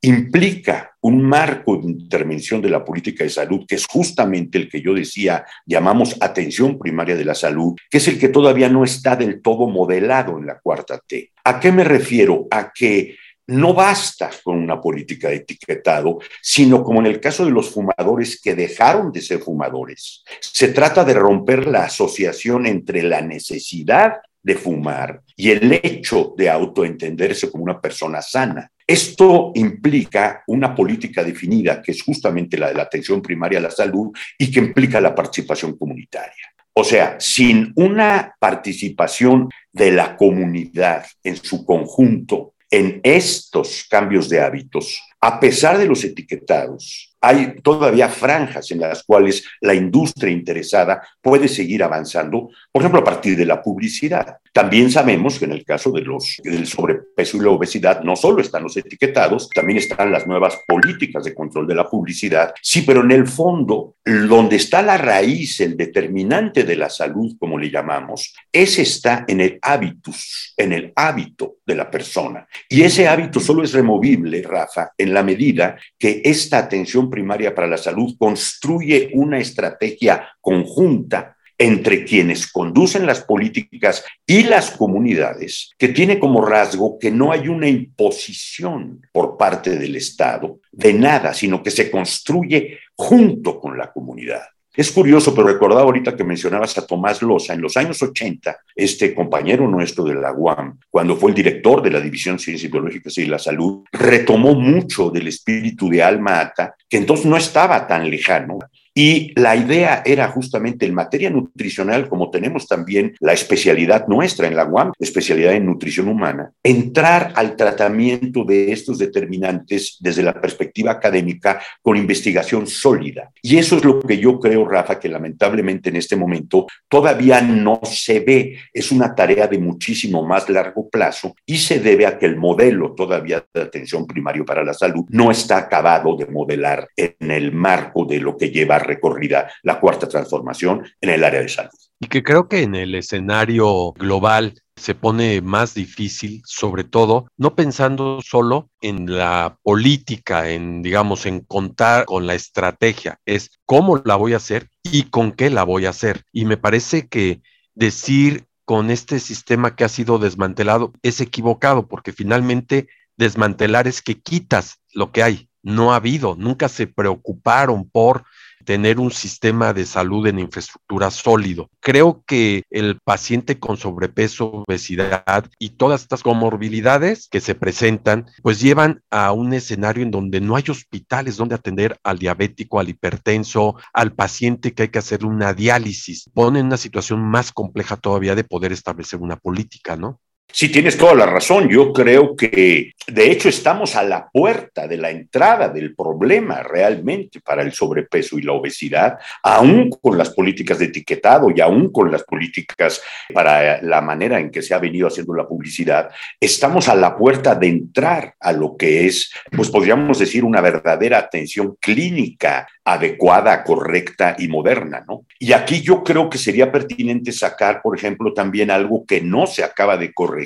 implica 0.01 0.88
un 1.01 1.21
marco 1.21 1.77
de 1.77 1.89
intervención 1.89 2.61
de 2.61 2.69
la 2.69 2.83
política 2.83 3.23
de 3.23 3.29
salud, 3.29 3.65
que 3.67 3.75
es 3.75 3.85
justamente 3.85 4.57
el 4.57 4.69
que 4.69 4.81
yo 4.81 4.93
decía, 4.93 5.45
llamamos 5.65 6.17
atención 6.19 6.77
primaria 6.77 7.15
de 7.15 7.25
la 7.25 7.35
salud, 7.35 7.75
que 7.89 7.99
es 7.99 8.07
el 8.07 8.19
que 8.19 8.29
todavía 8.29 8.69
no 8.69 8.83
está 8.83 9.15
del 9.15 9.41
todo 9.41 9.67
modelado 9.67 10.37
en 10.37 10.45
la 10.45 10.59
cuarta 10.59 10.99
T. 10.99 11.31
¿A 11.43 11.59
qué 11.59 11.71
me 11.71 11.83
refiero? 11.83 12.47
A 12.51 12.71
que 12.73 13.15
no 13.47 13.73
basta 13.73 14.29
con 14.43 14.57
una 14.57 14.79
política 14.79 15.29
de 15.29 15.37
etiquetado, 15.37 16.19
sino 16.41 16.83
como 16.83 16.99
en 16.99 17.07
el 17.07 17.19
caso 17.19 17.45
de 17.45 17.51
los 17.51 17.71
fumadores 17.71 18.39
que 18.39 18.53
dejaron 18.53 19.11
de 19.11 19.21
ser 19.21 19.39
fumadores. 19.39 20.23
Se 20.39 20.67
trata 20.67 21.03
de 21.03 21.15
romper 21.15 21.67
la 21.67 21.85
asociación 21.85 22.67
entre 22.67 23.01
la 23.01 23.21
necesidad 23.21 24.17
de 24.41 24.55
fumar 24.55 25.21
y 25.35 25.49
el 25.49 25.79
hecho 25.83 26.33
de 26.37 26.49
autoentenderse 26.49 27.49
como 27.49 27.63
una 27.63 27.81
persona 27.81 28.21
sana. 28.21 28.71
Esto 28.89 29.51
implica 29.53 30.43
una 30.47 30.73
política 30.73 31.23
definida, 31.23 31.79
que 31.79 31.91
es 31.91 32.01
justamente 32.01 32.57
la 32.57 32.69
de 32.69 32.73
la 32.73 32.81
atención 32.81 33.21
primaria 33.21 33.59
a 33.59 33.61
la 33.61 33.69
salud 33.69 34.09
y 34.35 34.49
que 34.49 34.57
implica 34.57 34.99
la 34.99 35.13
participación 35.13 35.77
comunitaria. 35.77 36.55
O 36.73 36.83
sea, 36.83 37.15
sin 37.19 37.71
una 37.75 38.33
participación 38.39 39.47
de 39.71 39.91
la 39.91 40.17
comunidad 40.17 41.05
en 41.23 41.35
su 41.35 41.63
conjunto 41.65 42.55
en 42.71 42.99
estos 43.03 43.85
cambios 43.87 44.27
de 44.27 44.41
hábitos, 44.41 44.99
a 45.21 45.39
pesar 45.39 45.77
de 45.77 45.85
los 45.85 46.03
etiquetados, 46.03 47.08
hay 47.21 47.55
todavía 47.61 48.09
franjas 48.09 48.71
en 48.71 48.79
las 48.79 49.03
cuales 49.03 49.43
la 49.61 49.73
industria 49.73 50.31
interesada 50.31 51.01
puede 51.21 51.47
seguir 51.47 51.83
avanzando, 51.83 52.49
por 52.71 52.81
ejemplo, 52.81 53.01
a 53.01 53.03
partir 53.03 53.37
de 53.37 53.45
la 53.45 53.61
publicidad. 53.61 54.37
También 54.53 54.89
sabemos 54.89 55.37
que 55.37 55.45
en 55.45 55.51
el 55.51 55.63
caso 55.63 55.91
de 55.91 56.01
los, 56.01 56.37
del 56.43 56.65
sobrepeso 56.65 57.37
y 57.37 57.41
la 57.41 57.51
obesidad 57.51 58.01
no 58.03 58.15
solo 58.15 58.41
están 58.41 58.63
los 58.63 58.75
etiquetados, 58.77 59.49
también 59.49 59.77
están 59.77 60.11
las 60.11 60.25
nuevas 60.27 60.57
políticas 60.67 61.23
de 61.23 61.33
control 61.33 61.67
de 61.67 61.75
la 61.75 61.87
publicidad. 61.87 62.53
Sí, 62.61 62.81
pero 62.81 63.01
en 63.01 63.11
el 63.11 63.27
fondo, 63.27 63.95
donde 64.03 64.55
está 64.55 64.81
la 64.81 64.97
raíz, 64.97 65.59
el 65.59 65.77
determinante 65.77 66.63
de 66.63 66.75
la 66.75 66.89
salud, 66.89 67.35
como 67.39 67.57
le 67.57 67.69
llamamos, 67.69 68.33
ese 68.51 68.81
está 68.81 69.25
en 69.27 69.41
el 69.41 69.59
hábitus, 69.61 70.53
en 70.57 70.73
el 70.73 70.93
hábito 70.95 71.57
de 71.65 71.75
la 71.75 71.89
persona. 71.89 72.47
Y 72.67 72.81
ese 72.81 73.07
hábito 73.07 73.39
solo 73.39 73.63
es 73.63 73.73
removible, 73.73 74.41
Rafa, 74.41 74.91
en 74.97 75.13
la 75.13 75.23
medida 75.23 75.77
que 75.97 76.21
esta 76.23 76.57
atención 76.57 77.08
primaria 77.09 77.53
para 77.53 77.67
la 77.67 77.77
salud 77.77 78.15
construye 78.17 79.11
una 79.13 79.39
estrategia 79.39 80.29
conjunta 80.41 81.35
entre 81.57 82.05
quienes 82.05 82.49
conducen 82.49 83.05
las 83.05 83.21
políticas 83.21 84.05
y 84.25 84.43
las 84.43 84.71
comunidades, 84.71 85.71
que 85.77 85.89
tiene 85.89 86.17
como 86.17 86.43
rasgo 86.43 86.97
que 86.97 87.11
no 87.11 87.33
hay 87.33 87.49
una 87.49 87.67
imposición 87.67 89.05
por 89.11 89.37
parte 89.37 89.77
del 89.77 89.97
Estado 89.97 90.61
de 90.71 90.93
nada, 90.93 91.33
sino 91.33 91.61
que 91.61 91.69
se 91.69 91.91
construye 91.91 92.79
junto 92.95 93.59
con 93.59 93.77
la 93.77 93.91
comunidad. 93.91 94.43
Es 94.75 94.91
curioso, 94.91 95.33
pero 95.33 95.47
recordaba 95.47 95.81
ahorita 95.81 96.15
que 96.15 96.23
mencionabas 96.23 96.77
a 96.77 96.85
Tomás 96.85 97.21
Loza, 97.21 97.53
en 97.53 97.61
los 97.61 97.75
años 97.75 98.01
80, 98.01 98.55
este 98.75 99.15
compañero 99.15 99.67
nuestro 99.67 100.03
de 100.03 100.13
la 100.13 100.31
UAM, 100.31 100.77
cuando 100.89 101.15
fue 101.15 101.31
el 101.31 101.35
director 101.35 101.81
de 101.81 101.89
la 101.89 101.99
División 101.99 102.37
Ciencias 102.37 102.71
Biológicas 102.71 103.17
y 103.17 103.25
la 103.25 103.39
Salud, 103.39 103.83
retomó 103.91 104.53
mucho 104.53 105.09
del 105.09 105.27
espíritu 105.27 105.89
de 105.89 106.03
Alma 106.03 106.39
Ata, 106.39 106.75
que 106.87 106.97
entonces 106.97 107.25
no 107.25 107.35
estaba 107.35 107.87
tan 107.87 108.09
lejano, 108.09 108.59
y 108.93 109.33
la 109.39 109.55
idea 109.55 110.01
era 110.05 110.27
justamente 110.27 110.85
en 110.85 110.93
materia 110.93 111.29
nutricional, 111.29 112.09
como 112.09 112.29
tenemos 112.29 112.67
también 112.67 113.15
la 113.19 113.33
especialidad 113.33 114.07
nuestra 114.07 114.47
en 114.47 114.55
la 114.55 114.65
UAM, 114.65 114.91
especialidad 114.99 115.53
en 115.53 115.65
nutrición 115.65 116.07
humana, 116.07 116.51
entrar 116.63 117.33
al 117.35 117.55
tratamiento 117.55 118.43
de 118.43 118.71
estos 118.71 118.97
determinantes 118.97 119.97
desde 119.99 120.23
la 120.23 120.39
perspectiva 120.39 120.91
académica 120.91 121.61
con 121.81 121.97
investigación 121.97 122.67
sólida. 122.67 123.31
Y 123.41 123.57
eso 123.57 123.77
es 123.77 123.85
lo 123.85 123.99
que 124.01 124.17
yo 124.17 124.39
creo, 124.39 124.67
Rafa, 124.67 124.99
que 124.99 125.09
lamentablemente 125.09 125.89
en 125.89 125.95
este 125.95 126.15
momento 126.15 126.67
todavía 126.87 127.41
no 127.41 127.79
se 127.83 128.19
ve. 128.19 128.57
Es 128.73 128.91
una 128.91 129.13
tarea 129.15 129.47
de 129.47 129.59
muchísimo 129.59 130.25
más 130.25 130.49
largo 130.49 130.89
plazo 130.89 131.35
y 131.45 131.57
se 131.57 131.79
debe 131.79 132.05
a 132.05 132.17
que 132.17 132.25
el 132.25 132.35
modelo 132.35 132.93
todavía 132.95 133.45
de 133.53 133.61
atención 133.61 134.05
primario 134.05 134.45
para 134.45 134.63
la 134.63 134.73
salud 134.73 135.05
no 135.09 135.31
está 135.31 135.57
acabado 135.57 136.15
de 136.15 136.25
modelar 136.25 136.87
en 136.95 137.31
el 137.31 137.51
marco 137.51 138.05
de 138.05 138.19
lo 138.19 138.37
que 138.37 138.49
lleva 138.49 138.78
recorrida 138.79 139.51
la 139.63 139.79
cuarta 139.79 140.07
transformación 140.07 140.85
en 141.01 141.09
el 141.09 141.23
área 141.23 141.41
de 141.41 141.49
salud. 141.49 141.71
Y 141.99 142.07
que 142.07 142.23
creo 142.23 142.47
que 142.47 142.63
en 142.63 142.75
el 142.75 142.95
escenario 142.95 143.91
global 143.93 144.53
se 144.79 144.95
pone 144.95 145.41
más 145.41 145.73
difícil, 145.73 146.41
sobre 146.45 146.85
todo, 146.85 147.27
no 147.37 147.55
pensando 147.55 148.21
solo 148.21 148.69
en 148.81 149.17
la 149.17 149.57
política, 149.61 150.49
en, 150.49 150.81
digamos, 150.81 151.25
en 151.25 151.41
contar 151.41 152.05
con 152.05 152.25
la 152.25 152.35
estrategia, 152.35 153.19
es 153.25 153.51
cómo 153.65 154.01
la 154.05 154.15
voy 154.15 154.33
a 154.33 154.37
hacer 154.37 154.69
y 154.83 155.03
con 155.03 155.33
qué 155.33 155.49
la 155.49 155.63
voy 155.63 155.85
a 155.85 155.89
hacer. 155.89 156.23
Y 156.31 156.45
me 156.45 156.57
parece 156.57 157.07
que 157.07 157.41
decir 157.75 158.45
con 158.65 158.91
este 158.91 159.19
sistema 159.19 159.75
que 159.75 159.83
ha 159.83 159.89
sido 159.89 160.19
desmantelado 160.19 160.93
es 161.01 161.19
equivocado, 161.21 161.87
porque 161.87 162.13
finalmente 162.13 162.87
desmantelar 163.17 163.87
es 163.87 164.01
que 164.01 164.21
quitas 164.21 164.81
lo 164.93 165.11
que 165.11 165.23
hay. 165.23 165.49
No 165.61 165.91
ha 165.91 165.97
habido, 165.97 166.35
nunca 166.37 166.69
se 166.69 166.87
preocuparon 166.87 167.89
por 167.89 168.23
tener 168.69 168.99
un 168.99 169.09
sistema 169.09 169.73
de 169.73 169.83
salud 169.83 170.27
en 170.27 170.37
infraestructura 170.37 171.09
sólido. 171.09 171.71
Creo 171.79 172.23
que 172.27 172.61
el 172.69 172.99
paciente 173.03 173.57
con 173.57 173.77
sobrepeso, 173.77 174.63
obesidad 174.67 175.49
y 175.57 175.71
todas 175.71 176.03
estas 176.03 176.21
comorbilidades 176.21 177.27
que 177.31 177.41
se 177.41 177.55
presentan, 177.55 178.27
pues 178.43 178.59
llevan 178.59 179.01
a 179.09 179.31
un 179.31 179.55
escenario 179.55 180.03
en 180.03 180.11
donde 180.11 180.39
no 180.39 180.55
hay 180.55 180.65
hospitales 180.69 181.35
donde 181.35 181.55
atender 181.55 181.99
al 182.03 182.19
diabético, 182.19 182.79
al 182.79 182.89
hipertenso, 182.89 183.75
al 183.91 184.13
paciente 184.13 184.75
que 184.75 184.83
hay 184.83 184.89
que 184.89 184.99
hacer 184.99 185.25
una 185.25 185.55
diálisis. 185.55 186.29
Pone 186.31 186.59
en 186.59 186.67
una 186.67 186.77
situación 186.77 187.21
más 187.21 187.51
compleja 187.51 187.97
todavía 187.97 188.35
de 188.35 188.43
poder 188.43 188.71
establecer 188.71 189.19
una 189.19 189.37
política, 189.37 189.95
¿no? 189.95 190.19
Sí, 190.51 190.69
tienes 190.69 190.97
toda 190.97 191.13
la 191.13 191.27
razón. 191.27 191.69
Yo 191.69 191.93
creo 191.93 192.35
que, 192.35 192.93
de 193.07 193.31
hecho, 193.31 193.49
estamos 193.49 193.95
a 193.95 194.03
la 194.03 194.29
puerta 194.29 194.87
de 194.87 194.97
la 194.97 195.11
entrada 195.11 195.69
del 195.69 195.95
problema 195.95 196.63
realmente 196.63 197.39
para 197.39 197.61
el 197.61 197.71
sobrepeso 197.71 198.37
y 198.37 198.41
la 198.41 198.53
obesidad, 198.53 199.19
aún 199.43 199.91
con 200.01 200.17
las 200.17 200.31
políticas 200.31 200.79
de 200.79 200.85
etiquetado 200.85 201.51
y 201.55 201.61
aún 201.61 201.91
con 201.91 202.11
las 202.11 202.23
políticas 202.23 202.99
para 203.31 203.79
la 203.83 204.01
manera 204.01 204.39
en 204.39 204.49
que 204.49 204.63
se 204.63 204.73
ha 204.73 204.79
venido 204.79 205.07
haciendo 205.07 205.35
la 205.35 205.47
publicidad. 205.47 206.09
Estamos 206.39 206.89
a 206.89 206.95
la 206.95 207.15
puerta 207.15 207.53
de 207.53 207.67
entrar 207.67 208.33
a 208.39 208.51
lo 208.51 208.75
que 208.75 209.05
es, 209.05 209.31
pues 209.55 209.69
podríamos 209.69 210.17
decir, 210.17 210.43
una 210.43 210.61
verdadera 210.61 211.19
atención 211.19 211.77
clínica 211.79 212.67
adecuada, 212.83 213.63
correcta 213.63 214.35
y 214.39 214.47
moderna, 214.47 215.05
¿no? 215.07 215.25
Y 215.37 215.53
aquí 215.53 215.81
yo 215.81 216.03
creo 216.03 216.27
que 216.27 216.39
sería 216.39 216.71
pertinente 216.71 217.31
sacar, 217.31 217.83
por 217.83 217.95
ejemplo, 217.95 218.33
también 218.33 218.71
algo 218.71 219.05
que 219.05 219.21
no 219.21 219.45
se 219.45 219.63
acaba 219.63 219.95
de 219.95 220.11
corregir 220.11 220.38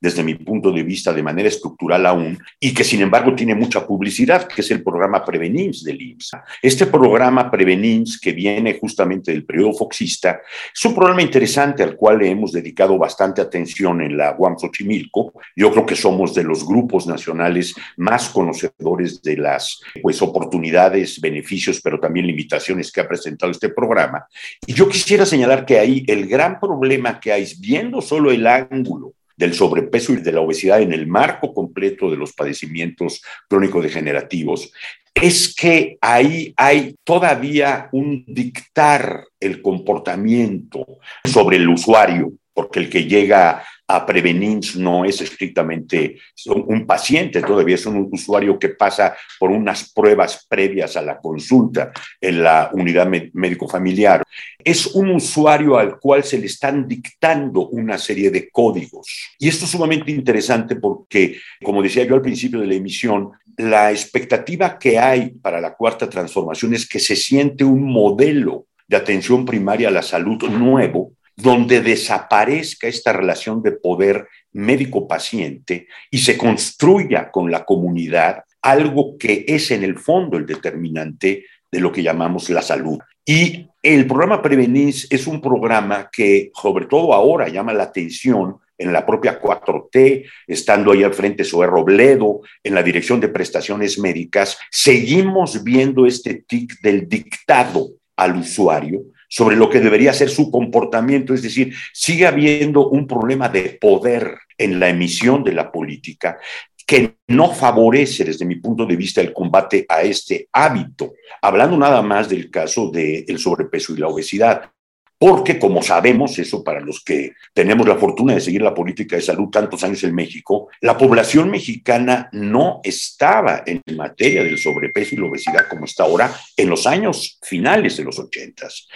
desde 0.00 0.22
mi 0.22 0.34
punto 0.34 0.72
de 0.72 0.82
vista 0.82 1.12
de 1.12 1.22
manera 1.22 1.48
estructural 1.48 2.06
aún 2.06 2.38
y 2.58 2.72
que 2.72 2.84
sin 2.84 3.02
embargo 3.02 3.34
tiene 3.34 3.54
mucha 3.54 3.86
publicidad, 3.86 4.46
que 4.46 4.60
es 4.60 4.70
el 4.70 4.82
programa 4.82 5.24
Prevenins 5.24 5.84
del 5.84 6.00
IMSS. 6.00 6.30
Este 6.62 6.86
programa 6.86 7.50
Prevenins 7.50 8.18
que 8.20 8.32
viene 8.32 8.78
justamente 8.78 9.32
del 9.32 9.44
periodo 9.44 9.72
foxista 9.72 10.40
es 10.74 10.84
un 10.84 10.94
programa 10.94 11.22
interesante 11.22 11.82
al 11.82 11.96
cual 11.96 12.18
le 12.18 12.30
hemos 12.30 12.52
dedicado 12.52 12.98
bastante 12.98 13.40
atención 13.40 14.00
en 14.00 14.16
la 14.16 14.34
UAM 14.36 14.58
Xochimilco. 14.58 15.32
Yo 15.56 15.70
creo 15.70 15.86
que 15.86 15.96
somos 15.96 16.34
de 16.34 16.44
los 16.44 16.66
grupos 16.66 17.06
nacionales 17.06 17.74
más 17.96 18.28
conocedores 18.28 19.22
de 19.22 19.36
las 19.36 19.80
pues, 20.02 20.20
oportunidades, 20.22 21.20
beneficios 21.20 21.80
pero 21.82 22.00
también 22.00 22.26
limitaciones 22.26 22.90
que 22.90 23.00
ha 23.00 23.08
presentado 23.08 23.52
este 23.52 23.68
programa. 23.68 24.26
Y 24.66 24.72
yo 24.72 24.88
quisiera 24.88 25.26
señalar 25.26 25.64
que 25.64 25.78
ahí 25.78 26.04
el 26.06 26.26
gran 26.26 26.58
problema 26.58 27.20
que 27.20 27.32
hay, 27.32 27.46
viendo 27.58 28.00
solo 28.00 28.30
el 28.30 28.46
ángulo 28.46 29.09
del 29.40 29.54
sobrepeso 29.54 30.12
y 30.12 30.16
de 30.16 30.32
la 30.32 30.42
obesidad 30.42 30.82
en 30.82 30.92
el 30.92 31.06
marco 31.06 31.54
completo 31.54 32.10
de 32.10 32.18
los 32.18 32.34
padecimientos 32.34 33.22
crónico-degenerativos, 33.48 34.70
es 35.14 35.54
que 35.54 35.96
ahí 36.02 36.52
hay 36.56 36.94
todavía 37.04 37.88
un 37.92 38.22
dictar 38.26 39.24
el 39.40 39.62
comportamiento 39.62 40.98
sobre 41.24 41.56
el 41.56 41.70
usuario, 41.70 42.32
porque 42.60 42.78
el 42.78 42.90
que 42.90 43.04
llega 43.04 43.64
a 43.88 44.04
prevenir 44.04 44.60
no 44.76 45.06
es 45.06 45.22
estrictamente 45.22 46.18
un 46.44 46.86
paciente, 46.86 47.40
todavía 47.40 47.76
es 47.76 47.86
un 47.86 48.06
usuario 48.12 48.58
que 48.58 48.68
pasa 48.68 49.16
por 49.38 49.50
unas 49.50 49.90
pruebas 49.94 50.46
previas 50.46 50.94
a 50.98 51.00
la 51.00 51.16
consulta 51.16 51.90
en 52.20 52.42
la 52.42 52.68
unidad 52.74 53.08
médico 53.32 53.66
familiar. 53.66 54.22
Es 54.62 54.88
un 54.88 55.08
usuario 55.08 55.78
al 55.78 55.98
cual 55.98 56.22
se 56.22 56.38
le 56.38 56.46
están 56.46 56.86
dictando 56.86 57.68
una 57.68 57.96
serie 57.96 58.30
de 58.30 58.50
códigos. 58.50 59.08
Y 59.38 59.48
esto 59.48 59.64
es 59.64 59.70
sumamente 59.70 60.10
interesante 60.10 60.76
porque, 60.76 61.40
como 61.64 61.82
decía 61.82 62.04
yo 62.04 62.14
al 62.14 62.20
principio 62.20 62.60
de 62.60 62.66
la 62.66 62.74
emisión, 62.74 63.30
la 63.56 63.90
expectativa 63.90 64.78
que 64.78 64.98
hay 64.98 65.30
para 65.30 65.62
la 65.62 65.74
cuarta 65.74 66.10
transformación 66.10 66.74
es 66.74 66.86
que 66.86 67.00
se 67.00 67.16
siente 67.16 67.64
un 67.64 67.90
modelo 67.90 68.66
de 68.86 68.98
atención 68.98 69.46
primaria 69.46 69.88
a 69.88 69.92
la 69.92 70.02
salud 70.02 70.42
nuevo 70.50 71.14
donde 71.42 71.80
desaparezca 71.80 72.86
esta 72.88 73.12
relación 73.12 73.62
de 73.62 73.72
poder 73.72 74.28
médico-paciente 74.52 75.86
y 76.10 76.18
se 76.18 76.36
construya 76.36 77.30
con 77.30 77.50
la 77.50 77.64
comunidad 77.64 78.44
algo 78.62 79.16
que 79.18 79.44
es 79.48 79.70
en 79.70 79.84
el 79.84 79.98
fondo 79.98 80.36
el 80.36 80.46
determinante 80.46 81.44
de 81.70 81.80
lo 81.80 81.92
que 81.92 82.02
llamamos 82.02 82.50
la 82.50 82.62
salud. 82.62 82.98
Y 83.24 83.68
el 83.82 84.06
programa 84.06 84.42
Prevenís 84.42 85.06
es 85.10 85.26
un 85.26 85.40
programa 85.40 86.10
que, 86.12 86.50
sobre 86.54 86.86
todo 86.86 87.14
ahora, 87.14 87.48
llama 87.48 87.72
la 87.72 87.84
atención 87.84 88.56
en 88.76 88.92
la 88.92 89.04
propia 89.04 89.40
4T, 89.40 90.24
estando 90.46 90.92
ahí 90.92 91.02
al 91.02 91.14
frente 91.14 91.44
Zoé 91.44 91.66
Robledo, 91.66 92.40
en 92.64 92.74
la 92.74 92.82
Dirección 92.82 93.20
de 93.20 93.28
Prestaciones 93.28 93.98
Médicas, 93.98 94.58
seguimos 94.70 95.62
viendo 95.62 96.06
este 96.06 96.44
tic 96.46 96.80
del 96.80 97.08
dictado 97.08 97.90
al 98.16 98.36
usuario, 98.36 99.02
sobre 99.30 99.56
lo 99.56 99.70
que 99.70 99.80
debería 99.80 100.12
ser 100.12 100.28
su 100.28 100.50
comportamiento, 100.50 101.32
es 101.32 101.42
decir, 101.42 101.72
sigue 101.94 102.26
habiendo 102.26 102.88
un 102.88 103.06
problema 103.06 103.48
de 103.48 103.78
poder 103.80 104.36
en 104.58 104.80
la 104.80 104.88
emisión 104.88 105.44
de 105.44 105.52
la 105.52 105.70
política 105.70 106.38
que 106.84 107.18
no 107.28 107.52
favorece 107.52 108.24
desde 108.24 108.44
mi 108.44 108.56
punto 108.56 108.84
de 108.84 108.96
vista 108.96 109.20
el 109.20 109.32
combate 109.32 109.86
a 109.88 110.02
este 110.02 110.48
hábito, 110.52 111.12
hablando 111.40 111.76
nada 111.76 112.02
más 112.02 112.28
del 112.28 112.50
caso 112.50 112.90
del 112.90 113.38
sobrepeso 113.38 113.94
y 113.94 113.98
la 113.98 114.08
obesidad 114.08 114.72
porque 115.20 115.58
como 115.58 115.82
sabemos, 115.82 116.38
eso 116.38 116.64
para 116.64 116.80
los 116.80 117.04
que 117.04 117.34
tenemos 117.52 117.86
la 117.86 117.98
fortuna 117.98 118.32
de 118.32 118.40
seguir 118.40 118.62
la 118.62 118.72
política 118.72 119.16
de 119.16 119.22
salud 119.22 119.50
tantos 119.50 119.84
años 119.84 120.02
en 120.02 120.14
México, 120.14 120.70
la 120.80 120.96
población 120.96 121.50
mexicana 121.50 122.30
no 122.32 122.80
estaba 122.82 123.62
en 123.66 123.82
materia 123.94 124.42
del 124.42 124.56
sobrepeso 124.56 125.14
y 125.14 125.18
la 125.18 125.26
obesidad 125.26 125.68
como 125.68 125.84
está 125.84 126.04
ahora 126.04 126.34
en 126.56 126.70
los 126.70 126.86
años 126.86 127.38
finales 127.42 127.98
de 127.98 128.04
los 128.04 128.18
ochentas. 128.18 128.88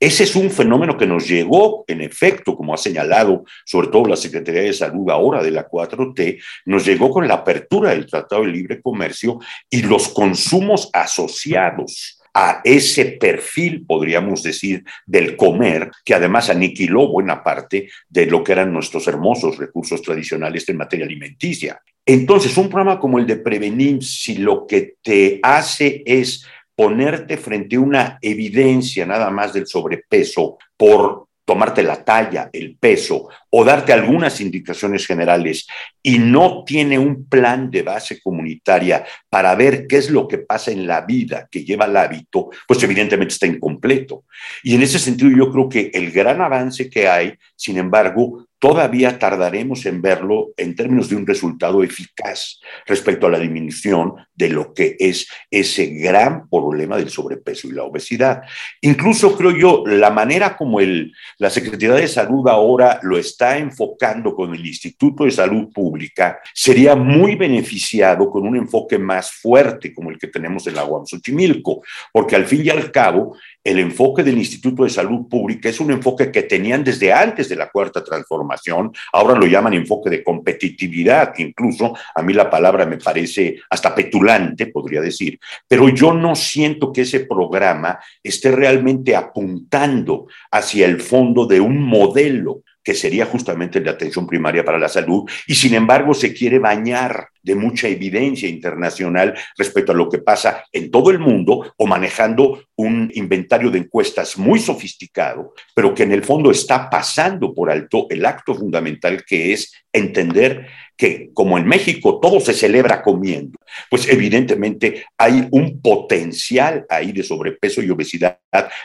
Ese 0.00 0.24
es 0.24 0.34
un 0.34 0.50
fenómeno 0.50 0.96
que 0.96 1.06
nos 1.06 1.28
llegó, 1.28 1.84
en 1.88 2.00
efecto, 2.00 2.56
como 2.56 2.72
ha 2.72 2.78
señalado 2.78 3.44
sobre 3.66 3.88
todo 3.88 4.06
la 4.06 4.16
Secretaría 4.16 4.62
de 4.62 4.72
Salud 4.72 5.10
ahora 5.10 5.42
de 5.42 5.50
la 5.50 5.68
4T, 5.68 6.42
nos 6.64 6.86
llegó 6.86 7.10
con 7.10 7.28
la 7.28 7.34
apertura 7.34 7.90
del 7.90 8.06
Tratado 8.06 8.44
de 8.44 8.48
Libre 8.48 8.80
Comercio 8.80 9.40
y 9.68 9.82
los 9.82 10.08
consumos 10.08 10.88
asociados 10.94 12.15
a 12.38 12.60
ese 12.62 13.06
perfil, 13.12 13.86
podríamos 13.86 14.42
decir, 14.42 14.84
del 15.06 15.36
comer, 15.36 15.90
que 16.04 16.12
además 16.12 16.50
aniquiló 16.50 17.08
buena 17.08 17.42
parte 17.42 17.88
de 18.10 18.26
lo 18.26 18.44
que 18.44 18.52
eran 18.52 18.74
nuestros 18.74 19.08
hermosos 19.08 19.56
recursos 19.56 20.02
tradicionales 20.02 20.68
en 20.68 20.76
materia 20.76 21.06
alimenticia. 21.06 21.80
Entonces, 22.04 22.54
un 22.58 22.68
programa 22.68 23.00
como 23.00 23.18
el 23.18 23.26
de 23.26 23.36
Prevenir, 23.36 24.04
si 24.04 24.36
lo 24.36 24.66
que 24.66 24.96
te 25.02 25.40
hace 25.42 26.02
es 26.04 26.44
ponerte 26.74 27.38
frente 27.38 27.76
a 27.76 27.80
una 27.80 28.18
evidencia 28.20 29.06
nada 29.06 29.30
más 29.30 29.54
del 29.54 29.66
sobrepeso 29.66 30.58
por 30.76 31.25
tomarte 31.46 31.82
la 31.82 32.04
talla, 32.04 32.50
el 32.52 32.76
peso 32.76 33.28
o 33.50 33.64
darte 33.64 33.92
algunas 33.92 34.40
indicaciones 34.40 35.06
generales 35.06 35.66
y 36.02 36.18
no 36.18 36.64
tiene 36.64 36.98
un 36.98 37.26
plan 37.28 37.70
de 37.70 37.82
base 37.82 38.20
comunitaria 38.20 39.06
para 39.30 39.54
ver 39.54 39.86
qué 39.86 39.98
es 39.98 40.10
lo 40.10 40.26
que 40.26 40.38
pasa 40.38 40.72
en 40.72 40.86
la 40.86 41.02
vida 41.02 41.48
que 41.50 41.64
lleva 41.64 41.84
al 41.84 41.96
hábito, 41.96 42.50
pues 42.66 42.82
evidentemente 42.82 43.32
está 43.32 43.46
incompleto. 43.46 44.24
Y 44.64 44.74
en 44.74 44.82
ese 44.82 44.98
sentido 44.98 45.30
yo 45.30 45.52
creo 45.52 45.68
que 45.68 45.90
el 45.94 46.10
gran 46.10 46.40
avance 46.40 46.90
que 46.90 47.08
hay, 47.08 47.34
sin 47.54 47.78
embargo, 47.78 48.45
todavía 48.58 49.18
tardaremos 49.18 49.86
en 49.86 50.00
verlo 50.02 50.52
en 50.56 50.74
términos 50.74 51.08
de 51.08 51.16
un 51.16 51.26
resultado 51.26 51.82
eficaz 51.82 52.60
respecto 52.86 53.26
a 53.26 53.30
la 53.30 53.38
disminución 53.38 54.14
de 54.34 54.48
lo 54.48 54.72
que 54.72 54.96
es 54.98 55.28
ese 55.50 55.86
gran 55.86 56.48
problema 56.48 56.96
del 56.96 57.10
sobrepeso 57.10 57.68
y 57.68 57.72
la 57.72 57.84
obesidad. 57.84 58.42
Incluso 58.80 59.36
creo 59.36 59.50
yo, 59.50 59.84
la 59.86 60.10
manera 60.10 60.56
como 60.56 60.80
el, 60.80 61.12
la 61.38 61.50
Secretaría 61.50 61.94
de 61.94 62.08
Salud 62.08 62.48
ahora 62.48 63.00
lo 63.02 63.18
está 63.18 63.58
enfocando 63.58 64.34
con 64.34 64.54
el 64.54 64.66
Instituto 64.66 65.24
de 65.24 65.30
Salud 65.30 65.72
Pública 65.72 66.38
sería 66.54 66.96
muy 66.96 67.36
beneficiado 67.36 68.30
con 68.30 68.46
un 68.46 68.56
enfoque 68.56 68.98
más 68.98 69.32
fuerte 69.32 69.94
como 69.94 70.10
el 70.10 70.18
que 70.18 70.28
tenemos 70.28 70.66
en 70.66 70.74
la 70.74 70.84
UAM 70.84 71.06
Xochimilco, 71.06 71.82
porque 72.12 72.36
al 72.36 72.46
fin 72.46 72.62
y 72.64 72.70
al 72.70 72.90
cabo 72.90 73.36
el 73.66 73.80
enfoque 73.80 74.22
del 74.22 74.38
Instituto 74.38 74.84
de 74.84 74.90
Salud 74.90 75.26
Pública 75.28 75.68
es 75.68 75.80
un 75.80 75.90
enfoque 75.90 76.30
que 76.30 76.44
tenían 76.44 76.84
desde 76.84 77.12
antes 77.12 77.48
de 77.48 77.56
la 77.56 77.68
cuarta 77.68 78.04
transformación, 78.04 78.92
ahora 79.12 79.36
lo 79.36 79.44
llaman 79.44 79.74
enfoque 79.74 80.08
de 80.08 80.22
competitividad, 80.22 81.34
incluso 81.38 81.92
a 82.14 82.22
mí 82.22 82.32
la 82.32 82.48
palabra 82.48 82.86
me 82.86 82.98
parece 82.98 83.56
hasta 83.68 83.92
petulante, 83.92 84.66
podría 84.68 85.00
decir, 85.00 85.40
pero 85.66 85.88
yo 85.88 86.14
no 86.14 86.36
siento 86.36 86.92
que 86.92 87.00
ese 87.00 87.26
programa 87.26 87.98
esté 88.22 88.52
realmente 88.52 89.16
apuntando 89.16 90.28
hacia 90.52 90.86
el 90.86 91.00
fondo 91.00 91.44
de 91.44 91.60
un 91.60 91.82
modelo 91.82 92.62
que 92.86 92.94
sería 92.94 93.26
justamente 93.26 93.80
de 93.80 93.90
atención 93.90 94.28
primaria 94.28 94.64
para 94.64 94.78
la 94.78 94.88
salud, 94.88 95.28
y 95.48 95.56
sin 95.56 95.74
embargo 95.74 96.14
se 96.14 96.32
quiere 96.32 96.60
bañar 96.60 97.30
de 97.42 97.56
mucha 97.56 97.88
evidencia 97.88 98.48
internacional 98.48 99.34
respecto 99.58 99.90
a 99.90 99.94
lo 99.96 100.08
que 100.08 100.18
pasa 100.18 100.64
en 100.70 100.88
todo 100.92 101.10
el 101.10 101.18
mundo 101.18 101.74
o 101.76 101.86
manejando 101.88 102.62
un 102.76 103.10
inventario 103.14 103.72
de 103.72 103.80
encuestas 103.80 104.38
muy 104.38 104.60
sofisticado, 104.60 105.52
pero 105.74 105.92
que 105.94 106.04
en 106.04 106.12
el 106.12 106.22
fondo 106.22 106.52
está 106.52 106.88
pasando 106.88 107.52
por 107.52 107.72
alto 107.72 108.06
el 108.08 108.24
acto 108.24 108.54
fundamental 108.54 109.24
que 109.24 109.52
es 109.52 109.72
entender 109.92 110.68
que 110.96 111.30
como 111.34 111.58
en 111.58 111.66
México 111.66 112.18
todo 112.20 112.40
se 112.40 112.54
celebra 112.54 113.02
comiendo, 113.02 113.58
pues 113.90 114.08
evidentemente 114.08 115.04
hay 115.18 115.46
un 115.50 115.80
potencial 115.80 116.86
ahí 116.88 117.12
de 117.12 117.22
sobrepeso 117.22 117.82
y 117.82 117.90
obesidad 117.90 118.38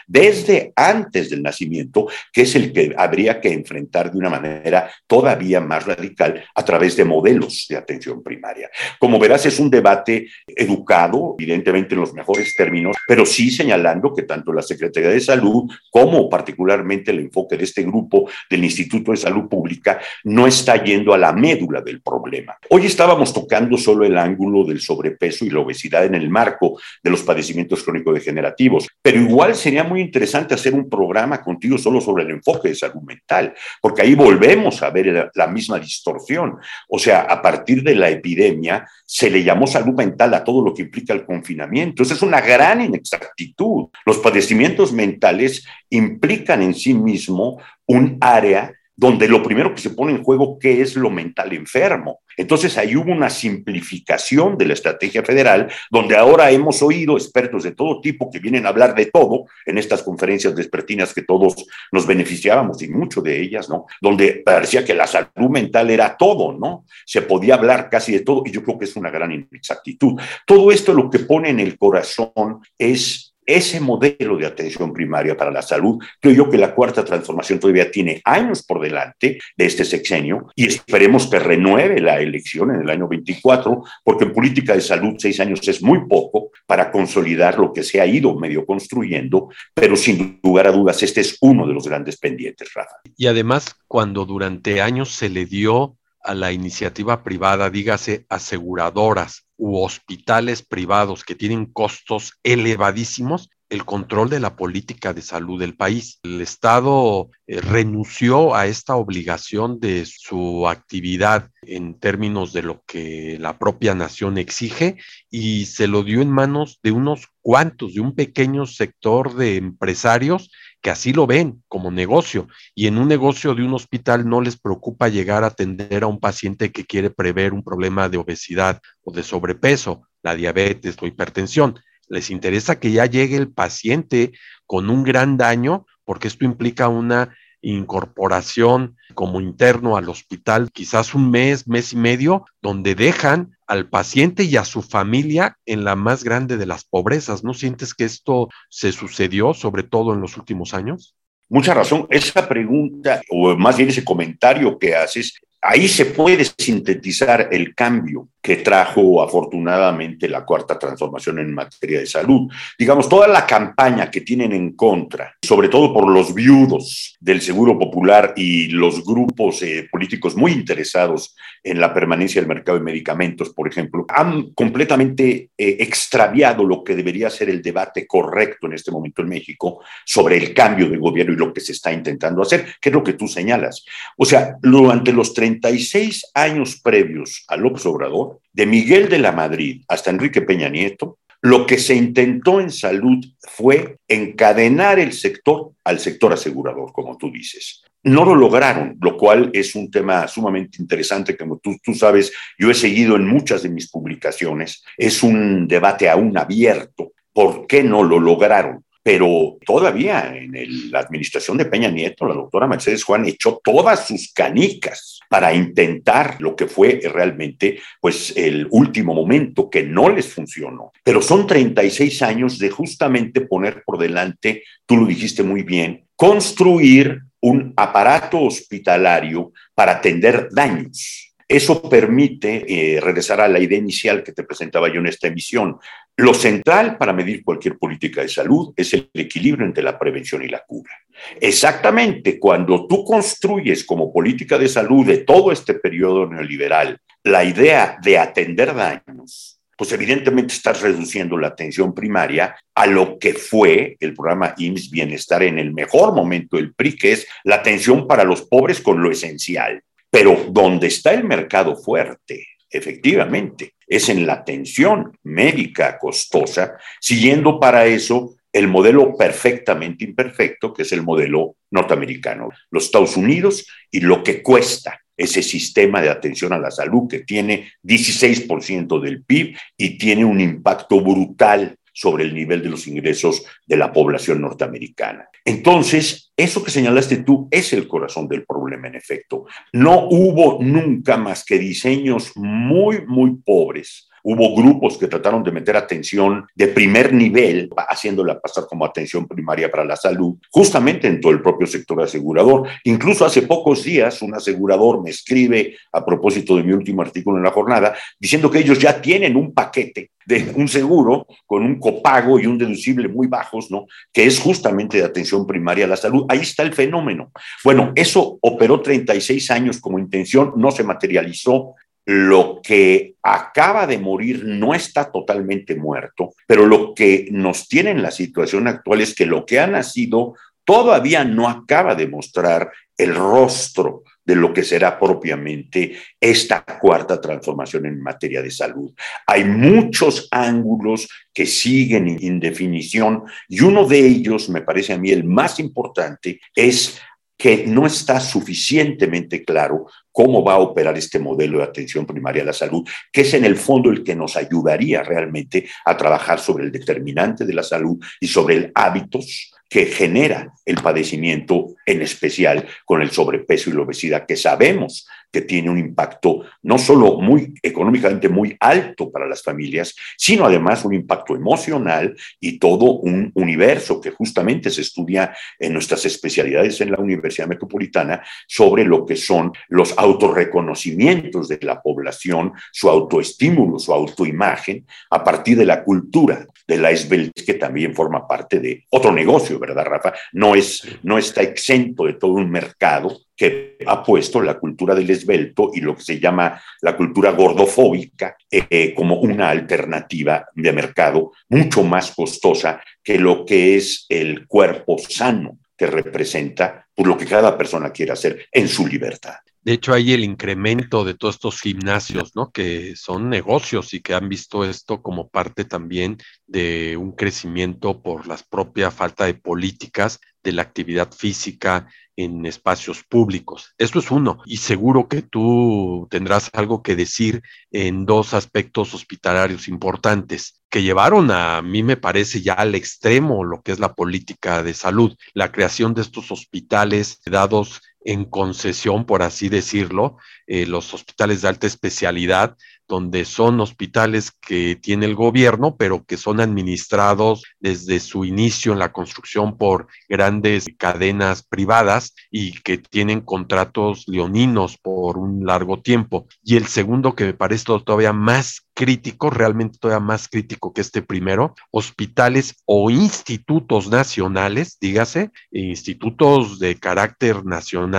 desde 0.07 0.73
antes 0.75 1.29
del 1.29 1.41
nacimiento, 1.41 2.07
que 2.33 2.41
es 2.41 2.55
el 2.55 2.73
que 2.73 2.93
habría 2.97 3.39
que 3.39 3.53
enfrentar 3.53 4.11
de 4.11 4.17
una 4.17 4.29
manera 4.29 4.91
todavía 5.07 5.61
más 5.61 5.85
radical 5.85 6.43
a 6.53 6.65
través 6.65 6.95
de 6.95 7.05
modelos 7.05 7.65
de 7.69 7.77
atención 7.77 8.21
primaria. 8.21 8.69
Como 8.99 9.19
verás, 9.19 9.45
es 9.45 9.59
un 9.59 9.69
debate 9.69 10.27
educado, 10.47 11.35
evidentemente 11.39 11.95
en 11.95 12.01
los 12.01 12.13
mejores 12.13 12.53
términos, 12.55 12.95
pero 13.07 13.25
sí 13.25 13.51
señalando 13.51 14.13
que 14.13 14.23
tanto 14.23 14.51
la 14.51 14.61
Secretaría 14.61 15.09
de 15.09 15.21
Salud 15.21 15.71
como 15.89 16.29
particularmente 16.29 17.11
el 17.11 17.19
enfoque 17.19 17.57
de 17.57 17.63
este 17.63 17.83
grupo 17.83 18.29
del 18.49 18.63
Instituto 18.63 19.11
de 19.11 19.17
Salud 19.17 19.47
Pública 19.47 19.99
no 20.23 20.47
está 20.47 20.83
yendo 20.83 21.13
a 21.13 21.17
la 21.17 21.31
médula 21.31 21.81
del 21.81 22.00
problema. 22.01 22.57
Hoy 22.69 22.85
estábamos 22.85 23.33
tocando 23.33 23.77
solo 23.77 24.05
el 24.05 24.17
ángulo 24.17 24.63
del 24.63 24.81
sobrepeso 24.81 25.45
y 25.45 25.49
la 25.49 25.59
obesidad 25.59 26.05
en 26.05 26.15
el 26.15 26.29
marco 26.29 26.79
de 27.03 27.09
los 27.09 27.23
padecimientos 27.23 27.83
crónico-degenerativos, 27.83 28.87
pero 29.01 29.19
igual 29.19 29.55
sería 29.55 29.83
muy 29.83 30.01
interesante 30.01 30.53
hacer 30.53 30.73
un 30.73 30.89
programa 30.89 31.41
contigo 31.41 31.77
solo 31.77 32.01
sobre 32.01 32.23
el 32.23 32.31
enfoque 32.31 32.69
de 32.69 32.75
salud 32.75 33.01
mental, 33.01 33.53
porque 33.81 34.01
ahí 34.01 34.15
volvemos 34.15 34.81
a 34.83 34.89
ver 34.89 35.31
la 35.33 35.47
misma 35.47 35.79
distorsión. 35.79 36.57
O 36.89 36.99
sea, 36.99 37.21
a 37.21 37.41
partir 37.41 37.83
de 37.83 37.95
la 37.95 38.09
epidemia 38.09 38.87
se 39.05 39.29
le 39.29 39.43
llamó 39.43 39.67
salud 39.67 39.93
mental 39.93 40.33
a 40.33 40.43
todo 40.43 40.63
lo 40.63 40.73
que 40.73 40.83
implica 40.83 41.13
el 41.13 41.25
confinamiento. 41.25 42.03
Esa 42.03 42.13
es 42.13 42.21
una 42.21 42.41
gran 42.41 42.81
inexactitud. 42.81 43.87
Los 44.05 44.17
padecimientos 44.19 44.93
mentales 44.93 45.65
implican 45.89 46.61
en 46.61 46.73
sí 46.73 46.93
mismo 46.93 47.59
un 47.85 48.17
área 48.21 48.73
donde 48.95 49.27
lo 49.27 49.41
primero 49.41 49.73
que 49.73 49.81
se 49.81 49.91
pone 49.91 50.11
en 50.11 50.23
juego, 50.23 50.59
¿qué 50.59 50.81
es 50.81 50.95
lo 50.95 51.09
mental 51.09 51.53
enfermo? 51.53 52.21
Entonces 52.37 52.77
ahí 52.77 52.95
hubo 52.95 53.11
una 53.11 53.29
simplificación 53.29 54.57
de 54.57 54.65
la 54.65 54.73
estrategia 54.73 55.23
federal, 55.23 55.71
donde 55.89 56.15
ahora 56.15 56.51
hemos 56.51 56.81
oído 56.81 57.15
expertos 57.15 57.63
de 57.63 57.71
todo 57.71 58.01
tipo 58.01 58.29
que 58.29 58.39
vienen 58.39 58.65
a 58.65 58.69
hablar 58.69 58.95
de 58.95 59.07
todo 59.07 59.45
en 59.65 59.77
estas 59.77 60.03
conferencias 60.03 60.55
despertinas 60.55 61.13
que 61.13 61.23
todos 61.23 61.65
nos 61.91 62.07
beneficiábamos 62.07 62.81
y 62.81 62.89
mucho 62.89 63.21
de 63.21 63.41
ellas, 63.41 63.69
¿no? 63.69 63.85
Donde 63.99 64.41
parecía 64.45 64.85
que 64.85 64.93
la 64.93 65.07
salud 65.07 65.49
mental 65.49 65.89
era 65.89 66.15
todo, 66.17 66.53
¿no? 66.53 66.85
Se 67.05 67.21
podía 67.21 67.55
hablar 67.55 67.89
casi 67.89 68.13
de 68.13 68.21
todo 68.21 68.43
y 68.45 68.51
yo 68.51 68.63
creo 68.63 68.77
que 68.77 68.85
es 68.85 68.95
una 68.95 69.09
gran 69.09 69.31
inexactitud. 69.31 70.19
Todo 70.45 70.71
esto 70.71 70.93
lo 70.93 71.09
que 71.09 71.19
pone 71.19 71.49
en 71.49 71.59
el 71.59 71.77
corazón 71.77 72.61
es 72.77 73.30
ese 73.55 73.79
modelo 73.79 74.37
de 74.37 74.45
atención 74.45 74.93
primaria 74.93 75.35
para 75.35 75.51
la 75.51 75.61
salud, 75.61 75.97
creo 76.19 76.33
yo 76.33 76.49
que 76.49 76.57
la 76.57 76.73
cuarta 76.73 77.03
transformación 77.03 77.59
todavía 77.59 77.91
tiene 77.91 78.21
años 78.25 78.63
por 78.63 78.81
delante 78.81 79.39
de 79.55 79.65
este 79.65 79.85
sexenio 79.85 80.47
y 80.55 80.67
esperemos 80.67 81.27
que 81.27 81.39
renueve 81.39 81.99
la 81.99 82.19
elección 82.19 82.73
en 82.73 82.81
el 82.81 82.89
año 82.89 83.07
24, 83.07 83.83
porque 84.03 84.25
en 84.25 84.33
política 84.33 84.73
de 84.73 84.81
salud 84.81 85.15
seis 85.17 85.39
años 85.39 85.67
es 85.67 85.81
muy 85.81 86.07
poco 86.07 86.51
para 86.65 86.91
consolidar 86.91 87.59
lo 87.59 87.73
que 87.73 87.83
se 87.83 88.01
ha 88.01 88.05
ido 88.05 88.37
medio 88.37 88.65
construyendo, 88.65 89.49
pero 89.73 89.95
sin 89.95 90.39
lugar 90.43 90.67
a 90.67 90.71
dudas 90.71 91.01
este 91.03 91.21
es 91.21 91.37
uno 91.41 91.67
de 91.67 91.73
los 91.73 91.87
grandes 91.87 92.17
pendientes, 92.17 92.73
Rafa. 92.73 92.97
Y 93.17 93.27
además, 93.27 93.75
cuando 93.87 94.25
durante 94.25 94.81
años 94.81 95.11
se 95.11 95.29
le 95.29 95.45
dio 95.45 95.97
a 96.23 96.35
la 96.35 96.51
iniciativa 96.51 97.23
privada, 97.23 97.69
dígase 97.69 98.25
aseguradoras 98.29 99.45
u 99.61 99.83
hospitales 99.83 100.63
privados 100.63 101.23
que 101.23 101.35
tienen 101.35 101.67
costos 101.67 102.33
elevadísimos, 102.41 103.51
el 103.71 103.85
control 103.85 104.29
de 104.29 104.41
la 104.41 104.57
política 104.57 105.13
de 105.13 105.21
salud 105.21 105.57
del 105.57 105.75
país. 105.75 106.19
El 106.23 106.41
Estado 106.41 107.29
eh, 107.47 107.61
renunció 107.61 108.53
a 108.53 108.67
esta 108.67 108.97
obligación 108.97 109.79
de 109.79 110.05
su 110.05 110.67
actividad 110.67 111.49
en 111.61 111.97
términos 111.97 112.51
de 112.51 112.63
lo 112.63 112.83
que 112.85 113.37
la 113.39 113.57
propia 113.57 113.95
nación 113.95 114.37
exige 114.37 114.97
y 115.29 115.67
se 115.67 115.87
lo 115.87 116.03
dio 116.03 116.21
en 116.21 116.29
manos 116.29 116.79
de 116.83 116.91
unos 116.91 117.29
cuantos, 117.41 117.93
de 117.93 118.01
un 118.01 118.13
pequeño 118.13 118.65
sector 118.65 119.35
de 119.35 119.55
empresarios 119.55 120.51
que 120.81 120.89
así 120.89 121.13
lo 121.13 121.25
ven 121.25 121.63
como 121.69 121.91
negocio. 121.91 122.49
Y 122.75 122.87
en 122.87 122.97
un 122.97 123.07
negocio 123.07 123.55
de 123.55 123.63
un 123.63 123.73
hospital 123.73 124.27
no 124.27 124.41
les 124.41 124.59
preocupa 124.59 125.07
llegar 125.07 125.45
a 125.45 125.47
atender 125.47 126.03
a 126.03 126.07
un 126.07 126.19
paciente 126.19 126.73
que 126.73 126.85
quiere 126.85 127.09
prever 127.09 127.53
un 127.53 127.63
problema 127.63 128.09
de 128.09 128.17
obesidad 128.17 128.81
o 129.01 129.13
de 129.13 129.23
sobrepeso, 129.23 130.09
la 130.23 130.35
diabetes 130.35 130.97
o 131.01 131.07
hipertensión 131.07 131.79
les 132.11 132.29
interesa 132.29 132.79
que 132.79 132.91
ya 132.91 133.05
llegue 133.05 133.37
el 133.37 133.49
paciente 133.49 134.33
con 134.67 134.89
un 134.89 135.03
gran 135.03 135.37
daño, 135.37 135.85
porque 136.03 136.27
esto 136.27 136.45
implica 136.45 136.89
una 136.89 137.35
incorporación 137.61 138.97
como 139.13 139.39
interno 139.39 139.95
al 139.95 140.09
hospital, 140.09 140.71
quizás 140.71 141.13
un 141.13 141.31
mes, 141.31 141.67
mes 141.67 141.93
y 141.93 141.95
medio, 141.95 142.45
donde 142.61 142.95
dejan 142.95 143.55
al 143.65 143.87
paciente 143.87 144.43
y 144.43 144.57
a 144.57 144.65
su 144.65 144.81
familia 144.81 145.57
en 145.65 145.83
la 145.83 145.95
más 145.95 146.23
grande 146.23 146.57
de 146.57 146.65
las 146.65 146.83
pobrezas. 146.83 147.43
¿No 147.43 147.53
sientes 147.53 147.93
que 147.93 148.03
esto 148.03 148.49
se 148.69 148.91
sucedió, 148.91 149.53
sobre 149.53 149.83
todo 149.83 150.13
en 150.13 150.21
los 150.21 150.37
últimos 150.37 150.73
años? 150.73 151.15
Mucha 151.49 151.73
razón. 151.73 152.07
Esa 152.09 152.47
pregunta, 152.47 153.21
o 153.29 153.55
más 153.55 153.77
bien 153.77 153.89
ese 153.89 154.03
comentario 154.03 154.77
que 154.77 154.95
haces, 154.95 155.39
ahí 155.61 155.87
se 155.87 156.05
puede 156.05 156.43
sintetizar 156.43 157.47
el 157.51 157.73
cambio 157.75 158.27
que 158.41 158.57
trajo 158.57 159.21
afortunadamente 159.21 160.27
la 160.27 160.43
cuarta 160.43 160.79
transformación 160.79 161.39
en 161.39 161.53
materia 161.53 161.99
de 161.99 162.05
salud. 162.07 162.51
Digamos, 162.77 163.07
toda 163.07 163.27
la 163.27 163.45
campaña 163.45 164.09
que 164.09 164.21
tienen 164.21 164.51
en 164.53 164.75
contra, 164.75 165.35
sobre 165.41 165.69
todo 165.69 165.93
por 165.93 166.09
los 166.09 166.33
viudos 166.33 167.17
del 167.19 167.41
Seguro 167.41 167.77
Popular 167.77 168.33
y 168.35 168.69
los 168.69 169.03
grupos 169.05 169.61
eh, 169.61 169.87
políticos 169.91 170.35
muy 170.35 170.51
interesados 170.53 171.35
en 171.63 171.79
la 171.79 171.93
permanencia 171.93 172.41
del 172.41 172.47
mercado 172.47 172.79
de 172.79 172.83
medicamentos, 172.83 173.49
por 173.49 173.67
ejemplo, 173.67 174.05
han 174.09 174.51
completamente 174.53 175.51
eh, 175.57 175.77
extraviado 175.79 176.63
lo 176.63 176.83
que 176.83 176.95
debería 176.95 177.29
ser 177.29 177.49
el 177.49 177.61
debate 177.61 178.07
correcto 178.07 178.65
en 178.65 178.73
este 178.73 178.91
momento 178.91 179.21
en 179.21 179.29
México 179.29 179.83
sobre 180.03 180.37
el 180.37 180.53
cambio 180.53 180.89
de 180.89 180.97
gobierno 180.97 181.33
y 181.33 181.37
lo 181.37 181.53
que 181.53 181.61
se 181.61 181.73
está 181.73 181.93
intentando 181.93 182.41
hacer, 182.41 182.65
que 182.81 182.89
es 182.89 182.93
lo 182.93 183.03
que 183.03 183.13
tú 183.13 183.27
señalas. 183.27 183.85
O 184.17 184.25
sea, 184.25 184.55
durante 184.61 185.13
los 185.13 185.33
36 185.33 186.31
años 186.33 186.79
previos 186.81 187.45
al 187.47 187.61
López 187.61 187.85
Obrador, 187.85 188.30
de 188.53 188.65
Miguel 188.65 189.09
de 189.09 189.19
la 189.19 189.31
Madrid 189.31 189.83
hasta 189.87 190.09
Enrique 190.09 190.41
Peña 190.41 190.69
Nieto, 190.69 191.19
lo 191.41 191.65
que 191.65 191.79
se 191.79 191.95
intentó 191.95 192.61
en 192.61 192.71
salud 192.71 193.25
fue 193.39 193.97
encadenar 194.07 194.99
el 194.99 195.13
sector 195.13 195.71
al 195.83 195.99
sector 195.99 196.33
asegurador, 196.33 196.91
como 196.93 197.17
tú 197.17 197.31
dices. 197.31 197.83
No 198.03 198.25
lo 198.25 198.35
lograron, 198.35 198.97
lo 199.01 199.17
cual 199.17 199.49
es 199.53 199.75
un 199.75 199.89
tema 199.89 200.27
sumamente 200.27 200.81
interesante, 200.81 201.35
como 201.35 201.57
tú, 201.57 201.77
tú 201.83 201.93
sabes, 201.95 202.31
yo 202.57 202.69
he 202.69 202.75
seguido 202.75 203.15
en 203.15 203.27
muchas 203.27 203.63
de 203.63 203.69
mis 203.69 203.89
publicaciones, 203.89 204.83
es 204.97 205.23
un 205.23 205.67
debate 205.67 206.09
aún 206.09 206.37
abierto. 206.37 207.13
¿Por 207.33 207.65
qué 207.65 207.83
no 207.83 208.03
lo 208.03 208.19
lograron? 208.19 208.83
Pero 209.03 209.57
todavía 209.65 210.33
en 210.35 210.91
la 210.91 210.99
administración 210.99 211.57
de 211.57 211.65
Peña 211.65 211.89
Nieto, 211.89 212.27
la 212.27 212.35
doctora 212.35 212.67
Mercedes 212.67 213.03
Juan 213.03 213.25
echó 213.25 213.59
todas 213.63 214.07
sus 214.07 214.31
canicas 214.31 215.19
para 215.29 215.53
intentar 215.53 216.39
lo 216.39 216.55
que 216.55 216.67
fue 216.67 217.01
realmente 217.11 217.79
pues 217.99 218.33
el 218.35 218.67
último 218.69 219.13
momento 219.13 219.69
que 219.69 219.83
no 219.83 220.09
les 220.09 220.31
funcionó. 220.31 220.91
Pero 221.03 221.21
son 221.21 221.47
36 221.47 222.21
años 222.21 222.59
de 222.59 222.69
justamente 222.69 223.41
poner 223.41 223.83
por 223.83 223.97
delante, 223.97 224.63
tú 224.85 224.97
lo 224.97 225.05
dijiste 225.05 225.41
muy 225.41 225.63
bien, 225.63 226.05
construir 226.15 227.21
un 227.39 227.73
aparato 227.75 228.41
hospitalario 228.41 229.51
para 229.73 229.93
atender 229.93 230.49
daños 230.51 231.30
eso 231.51 231.81
permite 231.81 232.65
eh, 232.67 233.01
regresar 233.01 233.41
a 233.41 233.47
la 233.47 233.59
idea 233.59 233.77
inicial 233.77 234.23
que 234.23 234.31
te 234.31 234.43
presentaba 234.43 234.87
yo 234.87 235.01
en 235.01 235.07
esta 235.07 235.27
emisión. 235.27 235.77
Lo 236.15 236.33
central 236.33 236.97
para 236.97 237.11
medir 237.11 237.43
cualquier 237.43 237.77
política 237.77 238.21
de 238.21 238.29
salud 238.29 238.73
es 238.75 238.93
el 238.93 239.09
equilibrio 239.13 239.65
entre 239.65 239.83
la 239.83 239.99
prevención 239.99 240.43
y 240.43 240.47
la 240.47 240.63
cura. 240.65 240.93
Exactamente, 241.41 242.39
cuando 242.39 242.87
tú 242.87 243.03
construyes 243.03 243.83
como 243.83 244.13
política 244.13 244.57
de 244.57 244.69
salud 244.69 245.05
de 245.05 245.19
todo 245.19 245.51
este 245.51 245.73
periodo 245.73 246.25
neoliberal 246.25 246.97
la 247.23 247.43
idea 247.43 247.97
de 248.01 248.17
atender 248.17 248.73
daños, 248.73 249.59
pues 249.77 249.91
evidentemente 249.91 250.53
estás 250.53 250.81
reduciendo 250.81 251.37
la 251.37 251.47
atención 251.47 251.93
primaria 251.93 252.55
a 252.75 252.85
lo 252.85 253.19
que 253.19 253.33
fue 253.33 253.97
el 253.99 254.13
programa 254.13 254.53
IMSS 254.57 254.89
Bienestar 254.89 255.43
en 255.43 255.59
el 255.59 255.73
mejor 255.73 256.13
momento 256.13 256.55
del 256.55 256.73
PRI, 256.73 256.95
que 256.95 257.11
es 257.11 257.27
la 257.43 257.55
atención 257.55 258.07
para 258.07 258.23
los 258.23 258.43
pobres 258.43 258.79
con 258.79 259.01
lo 259.01 259.11
esencial. 259.11 259.83
Pero 260.11 260.45
donde 260.49 260.87
está 260.87 261.13
el 261.13 261.23
mercado 261.23 261.75
fuerte, 261.75 262.45
efectivamente, 262.69 263.75
es 263.87 264.09
en 264.09 264.27
la 264.27 264.33
atención 264.33 265.17
médica 265.23 265.97
costosa, 265.97 266.73
siguiendo 266.99 267.59
para 267.59 267.85
eso 267.85 268.35
el 268.53 268.67
modelo 268.67 269.15
perfectamente 269.15 270.03
imperfecto, 270.03 270.73
que 270.73 270.81
es 270.81 270.91
el 270.91 271.01
modelo 271.01 271.55
norteamericano, 271.71 272.49
los 272.69 272.85
Estados 272.85 273.15
Unidos 273.15 273.65
y 273.89 274.01
lo 274.01 274.23
que 274.23 274.43
cuesta 274.43 274.99
ese 275.15 275.41
sistema 275.43 276.01
de 276.01 276.09
atención 276.09 276.51
a 276.51 276.59
la 276.59 276.71
salud 276.71 277.07
que 277.09 277.19
tiene 277.19 277.71
16% 277.83 278.99
del 278.99 279.23
PIB 279.23 279.55
y 279.77 279.97
tiene 279.97 280.25
un 280.25 280.41
impacto 280.41 280.99
brutal 280.99 281.75
sobre 281.91 282.23
el 282.23 282.33
nivel 282.33 282.61
de 282.61 282.69
los 282.69 282.87
ingresos 282.87 283.43
de 283.65 283.77
la 283.77 283.91
población 283.91 284.41
norteamericana. 284.41 285.29
Entonces, 285.43 286.31
eso 286.37 286.63
que 286.63 286.71
señalaste 286.71 287.17
tú 287.17 287.47
es 287.51 287.73
el 287.73 287.87
corazón 287.87 288.27
del 288.27 288.45
problema, 288.45 288.87
en 288.87 288.95
efecto. 288.95 289.45
No 289.73 290.07
hubo 290.09 290.59
nunca 290.61 291.17
más 291.17 291.43
que 291.43 291.57
diseños 291.57 292.31
muy, 292.35 293.05
muy 293.05 293.35
pobres 293.37 294.10
Hubo 294.23 294.55
grupos 294.55 294.97
que 294.97 295.07
trataron 295.07 295.43
de 295.43 295.51
meter 295.51 295.75
atención 295.75 296.45
de 296.55 296.67
primer 296.67 297.13
nivel, 297.13 297.69
haciéndola 297.87 298.39
pasar 298.39 298.65
como 298.67 298.85
atención 298.85 299.27
primaria 299.27 299.71
para 299.71 299.85
la 299.85 299.95
salud, 299.95 300.35
justamente 300.49 301.07
en 301.07 301.19
todo 301.19 301.31
el 301.31 301.41
propio 301.41 301.67
sector 301.67 302.01
asegurador. 302.01 302.67
Incluso 302.83 303.25
hace 303.25 303.43
pocos 303.43 303.83
días 303.83 304.21
un 304.21 304.35
asegurador 304.35 305.03
me 305.03 305.09
escribe 305.09 305.75
a 305.91 306.05
propósito 306.05 306.55
de 306.55 306.63
mi 306.63 306.73
último 306.73 307.01
artículo 307.01 307.37
en 307.37 307.43
la 307.43 307.51
jornada, 307.51 307.95
diciendo 308.19 308.49
que 308.49 308.59
ellos 308.59 308.79
ya 308.79 309.01
tienen 309.01 309.35
un 309.35 309.53
paquete 309.53 310.11
de 310.25 310.53
un 310.55 310.67
seguro 310.67 311.27
con 311.45 311.63
un 311.63 311.79
copago 311.79 312.39
y 312.39 312.45
un 312.45 312.57
deducible 312.57 313.07
muy 313.07 313.27
bajos, 313.27 313.71
¿no? 313.71 313.87
Que 314.13 314.25
es 314.25 314.39
justamente 314.39 314.97
de 314.97 315.03
atención 315.03 315.45
primaria 315.47 315.85
a 315.85 315.89
la 315.89 315.97
salud. 315.97 316.25
Ahí 316.29 316.39
está 316.39 316.63
el 316.63 316.73
fenómeno. 316.73 317.31
Bueno, 317.63 317.91
eso 317.95 318.37
operó 318.41 318.81
36 318.81 319.51
años 319.51 319.79
como 319.79 319.99
intención, 319.99 320.53
no 320.55 320.71
se 320.71 320.83
materializó. 320.83 321.75
Lo 322.05 322.61
que 322.63 323.15
acaba 323.21 323.85
de 323.85 323.99
morir 323.99 324.43
no 324.45 324.73
está 324.73 325.11
totalmente 325.11 325.75
muerto, 325.75 326.33
pero 326.47 326.65
lo 326.65 326.93
que 326.93 327.27
nos 327.31 327.67
tiene 327.67 327.91
en 327.91 328.01
la 328.01 328.11
situación 328.11 328.67
actual 328.67 329.01
es 329.01 329.13
que 329.13 329.25
lo 329.25 329.45
que 329.45 329.59
ha 329.59 329.67
nacido 329.67 330.35
todavía 330.65 331.23
no 331.23 331.47
acaba 331.47 331.95
de 331.95 332.07
mostrar 332.07 332.71
el 332.97 333.15
rostro 333.15 334.03
de 334.23 334.35
lo 334.35 334.53
que 334.53 334.63
será 334.63 334.99
propiamente 334.99 335.97
esta 336.19 336.63
cuarta 336.63 337.19
transformación 337.19 337.87
en 337.87 338.01
materia 338.01 338.41
de 338.41 338.51
salud. 338.51 338.93
Hay 339.25 339.43
muchos 339.43 340.27
ángulos 340.31 341.09
que 341.33 341.45
siguen 341.45 342.07
en 342.21 342.39
definición 342.39 343.23
y 343.47 343.61
uno 343.61 343.85
de 343.87 343.99
ellos, 343.99 344.49
me 344.49 344.61
parece 344.61 344.93
a 344.93 344.97
mí 344.97 345.11
el 345.11 345.23
más 345.23 345.59
importante, 345.59 346.39
es 346.55 346.99
que 347.41 347.65
no 347.65 347.87
está 347.87 348.19
suficientemente 348.19 349.43
claro 349.43 349.87
cómo 350.11 350.43
va 350.43 350.53
a 350.53 350.59
operar 350.59 350.95
este 350.95 351.17
modelo 351.17 351.57
de 351.57 351.63
atención 351.63 352.05
primaria 352.05 352.43
a 352.43 352.45
la 352.45 352.53
salud, 352.53 352.87
que 353.11 353.21
es 353.21 353.33
en 353.33 353.45
el 353.45 353.55
fondo 353.55 353.89
el 353.89 354.03
que 354.03 354.15
nos 354.15 354.37
ayudaría 354.37 355.01
realmente 355.01 355.67
a 355.83 355.97
trabajar 355.97 356.39
sobre 356.39 356.65
el 356.65 356.71
determinante 356.71 357.43
de 357.43 357.53
la 357.53 357.63
salud 357.63 357.97
y 358.19 358.27
sobre 358.27 358.57
el 358.57 358.71
hábitos 358.75 359.51
que 359.67 359.87
genera 359.87 360.53
el 360.65 360.75
padecimiento, 360.75 361.73
en 361.83 362.03
especial 362.03 362.67
con 362.85 363.01
el 363.01 363.09
sobrepeso 363.09 363.71
y 363.71 363.73
la 363.73 363.81
obesidad, 363.81 364.27
que 364.27 364.35
sabemos 364.35 365.07
que 365.31 365.41
tiene 365.41 365.69
un 365.69 365.77
impacto 365.77 366.41
no 366.63 366.77
solo 366.77 367.19
muy 367.19 367.53
económicamente 367.61 368.29
muy 368.29 368.55
alto 368.59 369.11
para 369.11 369.27
las 369.27 369.41
familias, 369.41 369.95
sino 370.17 370.45
además 370.45 370.83
un 370.85 370.93
impacto 370.93 371.35
emocional 371.35 372.15
y 372.39 372.59
todo 372.59 372.99
un 372.99 373.31
universo 373.35 374.01
que 374.01 374.11
justamente 374.11 374.69
se 374.69 374.81
estudia 374.81 375.35
en 375.57 375.73
nuestras 375.73 376.05
especialidades 376.05 376.81
en 376.81 376.91
la 376.91 376.99
Universidad 376.99 377.47
Metropolitana 377.47 378.23
sobre 378.47 378.83
lo 378.83 379.05
que 379.05 379.15
son 379.15 379.51
los 379.69 379.97
autorreconocimientos 379.97 381.47
de 381.47 381.59
la 381.61 381.81
población, 381.81 382.53
su 382.71 382.89
autoestímulo, 382.89 383.79
su 383.79 383.93
autoimagen, 383.93 384.85
a 385.09 385.23
partir 385.23 385.57
de 385.57 385.65
la 385.65 385.83
cultura 385.83 386.45
de 386.67 386.77
la 386.77 386.91
esbeltez, 386.91 387.45
que 387.45 387.55
también 387.55 387.95
forma 387.95 388.27
parte 388.27 388.59
de 388.59 388.85
otro 388.89 389.11
negocio, 389.11 389.59
¿verdad, 389.59 389.85
Rafa? 389.85 390.13
No, 390.33 390.55
es, 390.55 390.83
no 391.03 391.17
está 391.17 391.41
exento 391.41 392.05
de 392.05 392.13
todo 392.13 392.33
un 392.33 392.49
mercado 392.49 393.21
que 393.35 393.77
ha 393.87 394.03
puesto 394.03 394.41
la 394.41 394.59
cultura 394.59 394.93
del 394.93 395.09
esbelto 395.09 395.71
y 395.73 395.81
lo 395.81 395.95
que 395.95 396.03
se 396.03 396.19
llama 396.19 396.61
la 396.81 396.95
cultura 396.95 397.31
gordofóbica 397.31 398.35
eh, 398.49 398.93
como 398.93 399.15
una 399.15 399.49
alternativa 399.49 400.45
de 400.53 400.71
mercado 400.71 401.31
mucho 401.49 401.83
más 401.83 402.11
costosa 402.11 402.81
que 403.03 403.17
lo 403.17 403.45
que 403.45 403.77
es 403.77 404.05
el 404.09 404.45
cuerpo 404.47 404.97
sano 404.99 405.57
que 405.75 405.87
representa 405.87 406.87
por 406.93 407.07
lo 407.07 407.17
que 407.17 407.25
cada 407.25 407.57
persona 407.57 407.91
quiere 407.91 408.11
hacer 408.11 408.45
en 408.51 408.67
su 408.67 408.85
libertad. 408.85 409.37
De 409.63 409.73
hecho, 409.73 409.93
hay 409.93 410.13
el 410.13 410.23
incremento 410.23 411.05
de 411.05 411.13
todos 411.13 411.35
estos 411.35 411.61
gimnasios, 411.61 412.35
¿no? 412.35 412.51
Que 412.51 412.95
son 412.95 413.29
negocios 413.29 413.93
y 413.93 414.01
que 414.01 414.15
han 414.15 414.27
visto 414.27 414.63
esto 414.65 415.03
como 415.03 415.29
parte 415.29 415.65
también 415.65 416.17
de 416.47 416.97
un 416.97 417.11
crecimiento 417.11 418.01
por 418.01 418.25
la 418.25 418.39
propia 418.49 418.89
falta 418.89 419.25
de 419.25 419.35
políticas 419.35 420.19
de 420.43 420.53
la 420.53 420.63
actividad 420.63 421.11
física 421.11 421.87
en 422.15 422.45
espacios 422.45 423.03
públicos. 423.03 423.73
Eso 423.77 423.99
es 423.99 424.09
uno. 424.09 424.39
Y 424.45 424.57
seguro 424.57 425.07
que 425.07 425.21
tú 425.21 426.07
tendrás 426.09 426.49
algo 426.53 426.81
que 426.81 426.95
decir 426.95 427.41
en 427.71 428.05
dos 428.05 428.33
aspectos 428.33 428.93
hospitalarios 428.93 429.67
importantes 429.67 430.61
que 430.69 430.83
llevaron 430.83 431.31
a 431.31 431.61
mí 431.61 431.83
me 431.83 431.97
parece 431.97 432.41
ya 432.41 432.53
al 432.53 432.75
extremo 432.75 433.43
lo 433.43 433.61
que 433.61 433.73
es 433.73 433.79
la 433.79 433.93
política 433.93 434.63
de 434.63 434.73
salud, 434.73 435.15
la 435.33 435.51
creación 435.51 435.93
de 435.93 436.01
estos 436.01 436.31
hospitales 436.31 437.19
dados 437.25 437.81
en 438.03 438.25
concesión, 438.25 439.05
por 439.05 439.21
así 439.21 439.49
decirlo, 439.49 440.17
eh, 440.47 440.65
los 440.65 440.93
hospitales 440.93 441.41
de 441.41 441.47
alta 441.47 441.67
especialidad, 441.67 442.57
donde 442.91 443.23
son 443.23 443.61
hospitales 443.61 444.31
que 444.31 444.75
tiene 444.75 445.05
el 445.05 445.15
gobierno, 445.15 445.77
pero 445.77 446.03
que 446.03 446.17
son 446.17 446.41
administrados 446.41 447.43
desde 447.59 448.01
su 448.01 448.25
inicio 448.25 448.73
en 448.73 448.79
la 448.79 448.91
construcción 448.91 449.57
por 449.57 449.87
grandes 450.09 450.65
cadenas 450.77 451.41
privadas 451.41 452.13
y 452.29 452.59
que 452.63 452.77
tienen 452.77 453.21
contratos 453.21 454.03
leoninos 454.07 454.77
por 454.77 455.17
un 455.17 455.45
largo 455.45 455.79
tiempo. 455.79 456.27
Y 456.43 456.57
el 456.57 456.67
segundo 456.67 457.15
que 457.15 457.23
me 457.23 457.33
parece 457.33 457.63
todavía 457.63 458.11
más 458.11 458.67
crítico, 458.73 459.29
realmente 459.29 459.77
todavía 459.79 460.03
más 460.03 460.27
crítico 460.27 460.73
que 460.73 460.81
este 460.81 461.01
primero, 461.01 461.55
hospitales 461.71 462.55
o 462.65 462.89
institutos 462.89 463.89
nacionales, 463.89 464.77
dígase, 464.81 465.31
institutos 465.51 466.59
de 466.59 466.75
carácter 466.75 467.45
nacional, 467.45 467.90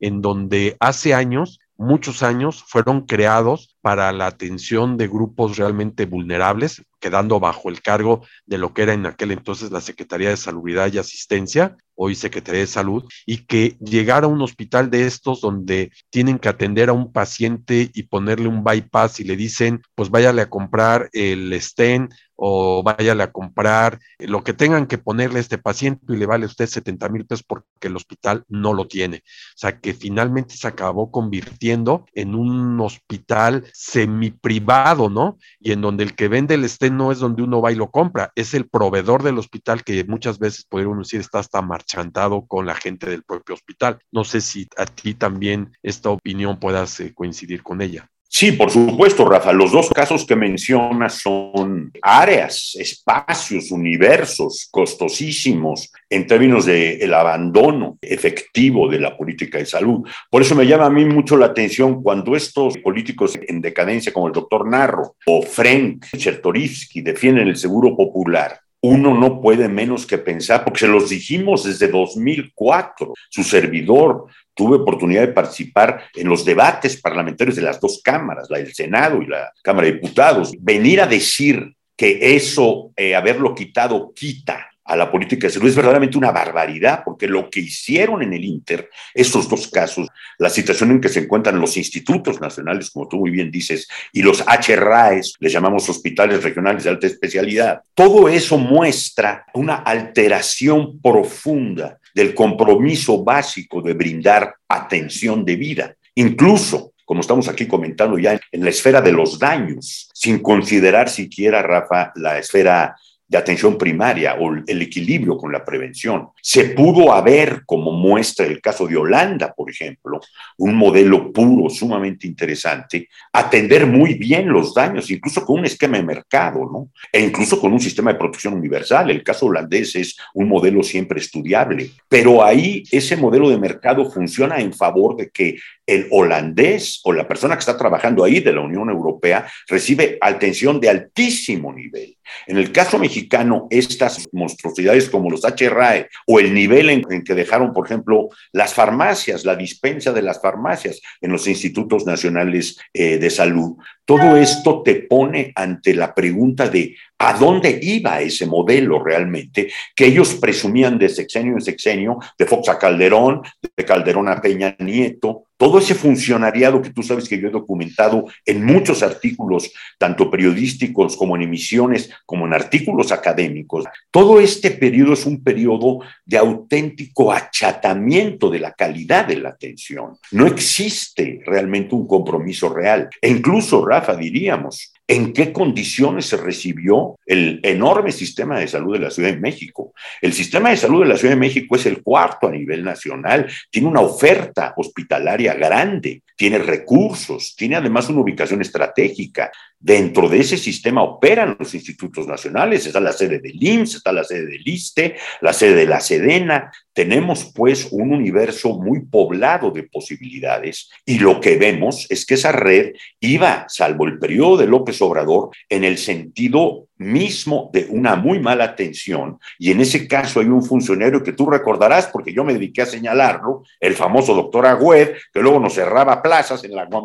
en 0.00 0.20
donde 0.20 0.76
hace 0.80 1.14
años 1.14 1.58
muchos 1.76 2.22
años 2.22 2.64
fueron 2.66 3.02
creados 3.02 3.76
para 3.80 4.12
la 4.12 4.26
atención 4.26 4.96
de 4.96 5.08
grupos 5.08 5.56
realmente 5.56 6.06
vulnerables, 6.06 6.82
quedando 7.04 7.38
bajo 7.38 7.68
el 7.68 7.82
cargo 7.82 8.22
de 8.46 8.56
lo 8.56 8.72
que 8.72 8.80
era 8.80 8.94
en 8.94 9.04
aquel 9.04 9.30
entonces 9.30 9.70
la 9.70 9.82
Secretaría 9.82 10.30
de 10.30 10.38
Salubridad 10.38 10.90
y 10.90 10.96
Asistencia, 10.96 11.76
hoy 11.94 12.14
Secretaría 12.14 12.62
de 12.62 12.66
Salud, 12.66 13.04
y 13.26 13.44
que 13.44 13.76
llegara 13.78 14.24
a 14.24 14.30
un 14.30 14.40
hospital 14.40 14.88
de 14.90 15.06
estos 15.06 15.42
donde 15.42 15.92
tienen 16.08 16.38
que 16.38 16.48
atender 16.48 16.88
a 16.88 16.94
un 16.94 17.12
paciente 17.12 17.90
y 17.92 18.04
ponerle 18.04 18.48
un 18.48 18.64
bypass 18.64 19.20
y 19.20 19.24
le 19.24 19.36
dicen, 19.36 19.82
pues 19.94 20.08
váyale 20.08 20.40
a 20.40 20.48
comprar 20.48 21.10
el 21.12 21.60
stent 21.60 22.10
o 22.36 22.82
váyale 22.82 23.22
a 23.22 23.32
comprar 23.32 24.00
lo 24.18 24.42
que 24.42 24.54
tengan 24.54 24.86
que 24.86 24.98
ponerle 24.98 25.38
a 25.38 25.40
este 25.40 25.58
paciente 25.58 26.04
y 26.08 26.16
le 26.16 26.26
vale 26.26 26.44
a 26.44 26.48
usted 26.48 26.66
70 26.66 27.08
mil 27.08 27.26
pesos 27.26 27.44
porque 27.46 27.66
el 27.82 27.96
hospital 27.96 28.44
no 28.48 28.72
lo 28.72 28.88
tiene. 28.88 29.18
O 29.18 29.56
sea 29.58 29.78
que 29.78 29.94
finalmente 29.94 30.56
se 30.56 30.66
acabó 30.66 31.10
convirtiendo 31.10 32.06
en 32.12 32.34
un 32.34 32.80
hospital 32.80 33.64
semi 33.72 34.30
privado, 34.30 35.08
¿no? 35.08 35.38
Y 35.60 35.72
en 35.72 35.80
donde 35.80 36.04
el 36.04 36.14
que 36.14 36.28
vende 36.28 36.54
el 36.54 36.64
estén 36.64 36.93
no 36.96 37.12
es 37.12 37.18
donde 37.18 37.42
uno 37.42 37.60
va 37.60 37.72
y 37.72 37.74
lo 37.74 37.90
compra, 37.90 38.32
es 38.34 38.54
el 38.54 38.68
proveedor 38.68 39.22
del 39.22 39.38
hospital 39.38 39.84
que 39.84 40.04
muchas 40.04 40.38
veces 40.38 40.64
podríamos 40.64 40.98
decir 40.98 41.20
está 41.20 41.38
hasta 41.38 41.62
marchantado 41.62 42.46
con 42.46 42.66
la 42.66 42.74
gente 42.74 43.08
del 43.08 43.22
propio 43.22 43.54
hospital. 43.54 43.98
No 44.10 44.24
sé 44.24 44.40
si 44.40 44.68
a 44.76 44.86
ti 44.86 45.14
también 45.14 45.76
esta 45.82 46.10
opinión 46.10 46.58
puedas 46.58 46.98
eh, 47.00 47.12
coincidir 47.14 47.62
con 47.62 47.82
ella. 47.82 48.08
Sí, 48.36 48.50
por 48.50 48.68
supuesto, 48.68 49.24
Rafa. 49.28 49.52
Los 49.52 49.70
dos 49.70 49.90
casos 49.90 50.26
que 50.26 50.34
mencionas 50.34 51.20
son 51.20 51.92
áreas, 52.02 52.74
espacios, 52.74 53.70
universos 53.70 54.66
costosísimos 54.72 55.92
en 56.10 56.26
términos 56.26 56.66
del 56.66 57.00
el 57.00 57.14
abandono 57.14 57.96
efectivo 58.02 58.88
de 58.88 58.98
la 58.98 59.16
política 59.16 59.58
de 59.58 59.66
salud. 59.66 60.04
Por 60.28 60.42
eso 60.42 60.56
me 60.56 60.66
llama 60.66 60.86
a 60.86 60.90
mí 60.90 61.04
mucho 61.04 61.36
la 61.36 61.46
atención 61.46 62.02
cuando 62.02 62.34
estos 62.34 62.76
políticos 62.78 63.38
en 63.40 63.60
decadencia 63.60 64.12
como 64.12 64.26
el 64.26 64.32
doctor 64.32 64.68
Narro 64.68 65.14
o 65.26 65.40
Frank 65.40 66.04
Chertorivsky 66.16 67.02
defienden 67.02 67.46
el 67.46 67.56
seguro 67.56 67.96
popular 67.96 68.58
uno 68.86 69.14
no 69.14 69.40
puede 69.40 69.66
menos 69.66 70.04
que 70.04 70.18
pensar, 70.18 70.62
porque 70.62 70.80
se 70.80 70.88
los 70.88 71.08
dijimos 71.08 71.64
desde 71.64 71.88
2004, 71.88 73.14
su 73.30 73.42
servidor 73.42 74.26
tuve 74.54 74.76
oportunidad 74.76 75.22
de 75.22 75.32
participar 75.32 76.04
en 76.14 76.28
los 76.28 76.44
debates 76.44 77.00
parlamentarios 77.00 77.56
de 77.56 77.62
las 77.62 77.80
dos 77.80 78.00
cámaras, 78.02 78.48
la 78.50 78.58
del 78.58 78.74
Senado 78.74 79.20
y 79.22 79.26
la 79.26 79.52
Cámara 79.62 79.86
de 79.86 79.94
Diputados. 79.94 80.52
Venir 80.58 81.00
a 81.00 81.06
decir 81.06 81.74
que 81.96 82.36
eso, 82.36 82.92
eh, 82.96 83.14
haberlo 83.14 83.54
quitado, 83.54 84.12
quita 84.14 84.68
a 84.84 84.96
la 84.96 85.10
política 85.10 85.46
de 85.46 85.52
salud 85.52 85.68
es 85.68 85.76
verdaderamente 85.76 86.18
una 86.18 86.30
barbaridad, 86.30 87.02
porque 87.04 87.26
lo 87.26 87.48
que 87.48 87.60
hicieron 87.60 88.22
en 88.22 88.34
el 88.34 88.44
Inter, 88.44 88.90
estos 89.14 89.48
dos 89.48 89.68
casos, 89.68 90.08
la 90.38 90.50
situación 90.50 90.90
en 90.90 91.00
que 91.00 91.08
se 91.08 91.20
encuentran 91.20 91.58
los 91.58 91.76
institutos 91.76 92.40
nacionales, 92.40 92.90
como 92.90 93.08
tú 93.08 93.16
muy 93.18 93.30
bien 93.30 93.50
dices, 93.50 93.88
y 94.12 94.22
los 94.22 94.44
HRAES, 94.46 95.36
les 95.40 95.52
llamamos 95.52 95.88
hospitales 95.88 96.42
regionales 96.42 96.84
de 96.84 96.90
alta 96.90 97.06
especialidad, 97.06 97.82
todo 97.94 98.28
eso 98.28 98.58
muestra 98.58 99.46
una 99.54 99.76
alteración 99.76 101.00
profunda 101.00 101.98
del 102.14 102.34
compromiso 102.34 103.22
básico 103.22 103.82
de 103.82 103.92
brindar 103.92 104.54
atención 104.68 105.44
de 105.44 105.56
vida. 105.56 105.96
Incluso 106.14 106.92
como 107.04 107.20
estamos 107.20 107.48
aquí 107.48 107.66
comentando 107.66 108.18
ya 108.18 108.40
en 108.50 108.64
la 108.64 108.70
esfera 108.70 109.00
de 109.00 109.12
los 109.12 109.38
daños, 109.38 110.08
sin 110.14 110.38
considerar 110.38 111.08
siquiera, 111.08 111.62
Rafa, 111.62 112.12
la 112.16 112.38
esfera 112.38 112.96
de 113.26 113.38
atención 113.38 113.78
primaria 113.78 114.36
o 114.38 114.54
el 114.66 114.82
equilibrio 114.82 115.36
con 115.36 115.50
la 115.50 115.64
prevención. 115.64 116.28
Se 116.42 116.66
pudo 116.66 117.12
haber, 117.12 117.64
como 117.64 117.92
muestra 117.92 118.46
el 118.46 118.60
caso 118.60 118.86
de 118.86 118.96
Holanda, 118.96 119.54
por 119.54 119.70
ejemplo, 119.70 120.20
un 120.58 120.74
modelo 120.74 121.32
puro, 121.32 121.70
sumamente 121.70 122.26
interesante, 122.26 123.08
atender 123.32 123.86
muy 123.86 124.14
bien 124.14 124.48
los 124.48 124.74
daños, 124.74 125.10
incluso 125.10 125.44
con 125.44 125.60
un 125.60 125.64
esquema 125.64 125.96
de 125.96 126.04
mercado, 126.04 126.68
¿no? 126.70 126.90
E 127.10 127.20
incluso 127.20 127.60
con 127.60 127.72
un 127.72 127.80
sistema 127.80 128.12
de 128.12 128.18
protección 128.18 128.54
universal. 128.54 129.10
El 129.10 129.22
caso 129.22 129.46
holandés 129.46 129.96
es 129.96 130.16
un 130.34 130.48
modelo 130.48 130.82
siempre 130.82 131.18
estudiable, 131.18 131.90
pero 132.08 132.44
ahí 132.44 132.82
ese 132.90 133.16
modelo 133.16 133.48
de 133.48 133.58
mercado 133.58 134.10
funciona 134.10 134.60
en 134.60 134.72
favor 134.72 135.16
de 135.16 135.30
que 135.30 135.56
el 135.86 136.06
holandés 136.10 137.00
o 137.04 137.12
la 137.12 137.28
persona 137.28 137.54
que 137.54 137.60
está 137.60 137.76
trabajando 137.76 138.24
ahí 138.24 138.40
de 138.40 138.52
la 138.52 138.60
Unión 138.60 138.88
Europea 138.88 139.46
recibe 139.68 140.18
atención 140.20 140.80
de 140.80 140.88
altísimo 140.88 141.72
nivel. 141.72 142.16
En 142.46 142.56
el 142.56 142.72
caso 142.72 142.98
mexicano, 142.98 143.66
estas 143.70 144.26
monstruosidades 144.32 145.08
como 145.08 145.30
los 145.30 145.42
HRAE 145.44 146.08
o 146.26 146.40
el 146.40 146.52
nivel 146.54 146.90
en, 146.90 147.24
que 147.24 147.34
dejaron, 147.34 147.72
por 147.72 147.86
ejemplo, 147.86 148.28
las 148.52 148.74
farmacias, 148.74 149.44
la 149.44 149.56
dispensa 149.56 150.12
de 150.12 150.22
las 150.22 150.40
farmacias 150.40 151.00
en 151.20 151.32
los 151.32 151.46
institutos 151.46 152.06
nacionales 152.06 152.78
eh, 152.92 153.18
de 153.18 153.30
salud, 153.30 153.76
todo 154.04 154.36
esto 154.36 154.82
te 154.82 154.96
pone 154.96 155.52
ante 155.54 155.94
la 155.94 156.14
pregunta 156.14 156.68
de 156.68 156.94
a 157.24 157.32
dónde 157.32 157.78
iba 157.82 158.20
ese 158.20 158.46
modelo 158.46 159.02
realmente, 159.02 159.70
que 159.96 160.06
ellos 160.06 160.34
presumían 160.34 160.98
de 160.98 161.08
sexenio 161.08 161.54
en 161.54 161.60
sexenio, 161.62 162.18
de 162.38 162.44
Fox 162.44 162.68
a 162.68 162.78
Calderón, 162.78 163.40
de 163.76 163.84
Calderón 163.84 164.28
a 164.28 164.40
Peña 164.40 164.76
Nieto, 164.78 165.44
todo 165.56 165.78
ese 165.78 165.94
funcionariado 165.94 166.82
que 166.82 166.90
tú 166.90 167.02
sabes 167.02 167.26
que 167.26 167.40
yo 167.40 167.48
he 167.48 167.50
documentado 167.50 168.26
en 168.44 168.64
muchos 168.64 169.02
artículos, 169.02 169.72
tanto 169.98 170.30
periodísticos 170.30 171.16
como 171.16 171.36
en 171.36 171.42
emisiones, 171.42 172.10
como 172.26 172.46
en 172.46 172.52
artículos 172.52 173.12
académicos, 173.12 173.84
todo 174.10 174.40
este 174.40 174.72
periodo 174.72 175.14
es 175.14 175.24
un 175.24 175.42
periodo 175.42 176.00
de 176.26 176.36
auténtico 176.36 177.32
achatamiento 177.32 178.50
de 178.50 178.58
la 178.58 178.72
calidad 178.72 179.26
de 179.26 179.36
la 179.36 179.50
atención. 179.50 180.18
No 180.32 180.46
existe 180.46 181.40
realmente 181.46 181.94
un 181.94 182.06
compromiso 182.06 182.68
real. 182.68 183.08
E 183.22 183.30
incluso, 183.30 183.86
Rafa, 183.86 184.14
diríamos, 184.16 184.92
en 185.06 185.32
qué 185.32 185.52
condiciones 185.52 186.26
se 186.26 186.36
recibió 186.36 187.18
el 187.26 187.60
enorme 187.62 188.10
sistema 188.10 188.58
de 188.58 188.68
salud 188.68 188.94
de 188.94 189.00
la 189.00 189.10
Ciudad 189.10 189.30
de 189.30 189.40
México. 189.40 189.92
El 190.20 190.32
sistema 190.32 190.70
de 190.70 190.78
salud 190.78 191.02
de 191.02 191.08
la 191.08 191.16
Ciudad 191.16 191.34
de 191.34 191.40
México 191.40 191.76
es 191.76 191.84
el 191.86 192.02
cuarto 192.02 192.48
a 192.48 192.52
nivel 192.52 192.82
nacional, 192.82 193.50
tiene 193.70 193.88
una 193.88 194.00
oferta 194.00 194.72
hospitalaria 194.76 195.54
grande, 195.54 196.22
tiene 196.36 196.58
recursos, 196.58 197.54
tiene 197.56 197.76
además 197.76 198.08
una 198.08 198.20
ubicación 198.20 198.62
estratégica. 198.62 199.52
Dentro 199.84 200.30
de 200.30 200.40
ese 200.40 200.56
sistema 200.56 201.02
operan 201.02 201.58
los 201.58 201.74
institutos 201.74 202.26
nacionales, 202.26 202.86
está 202.86 203.00
la 203.00 203.12
sede 203.12 203.38
del 203.38 203.62
IMSS, 203.62 203.96
está 203.96 204.12
la 204.12 204.24
sede 204.24 204.46
del 204.46 204.66
ISTE, 204.66 205.16
la 205.42 205.52
sede 205.52 205.74
de 205.74 205.86
la 205.86 206.00
SEDENA. 206.00 206.72
Tenemos 206.94 207.52
pues 207.54 207.88
un 207.90 208.14
universo 208.14 208.78
muy 208.78 209.04
poblado 209.04 209.70
de 209.70 209.82
posibilidades 209.82 210.88
y 211.04 211.18
lo 211.18 211.38
que 211.38 211.56
vemos 211.58 212.06
es 212.08 212.24
que 212.24 212.32
esa 212.32 212.50
red 212.50 212.94
iba, 213.20 213.66
salvo 213.68 214.06
el 214.06 214.18
periodo 214.18 214.56
de 214.56 214.68
López 214.68 215.02
Obrador, 215.02 215.50
en 215.68 215.84
el 215.84 215.98
sentido 215.98 216.88
mismo 216.96 217.70
de 217.72 217.86
una 217.90 218.16
muy 218.16 218.38
mala 218.38 218.64
atención, 218.64 219.38
y 219.58 219.70
en 219.70 219.80
ese 219.80 220.06
caso 220.06 220.40
hay 220.40 220.46
un 220.46 220.64
funcionario 220.64 221.22
que 221.22 221.32
tú 221.32 221.50
recordarás, 221.50 222.06
porque 222.06 222.32
yo 222.32 222.44
me 222.44 222.54
dediqué 222.54 222.82
a 222.82 222.86
señalarlo, 222.86 223.62
el 223.80 223.94
famoso 223.94 224.34
doctor 224.34 224.66
Agüed, 224.66 225.10
que 225.32 225.40
luego 225.40 225.58
nos 225.58 225.74
cerraba 225.74 226.22
plazas 226.22 226.62
en 226.64 226.74
la 226.74 226.86
Guam 226.86 227.04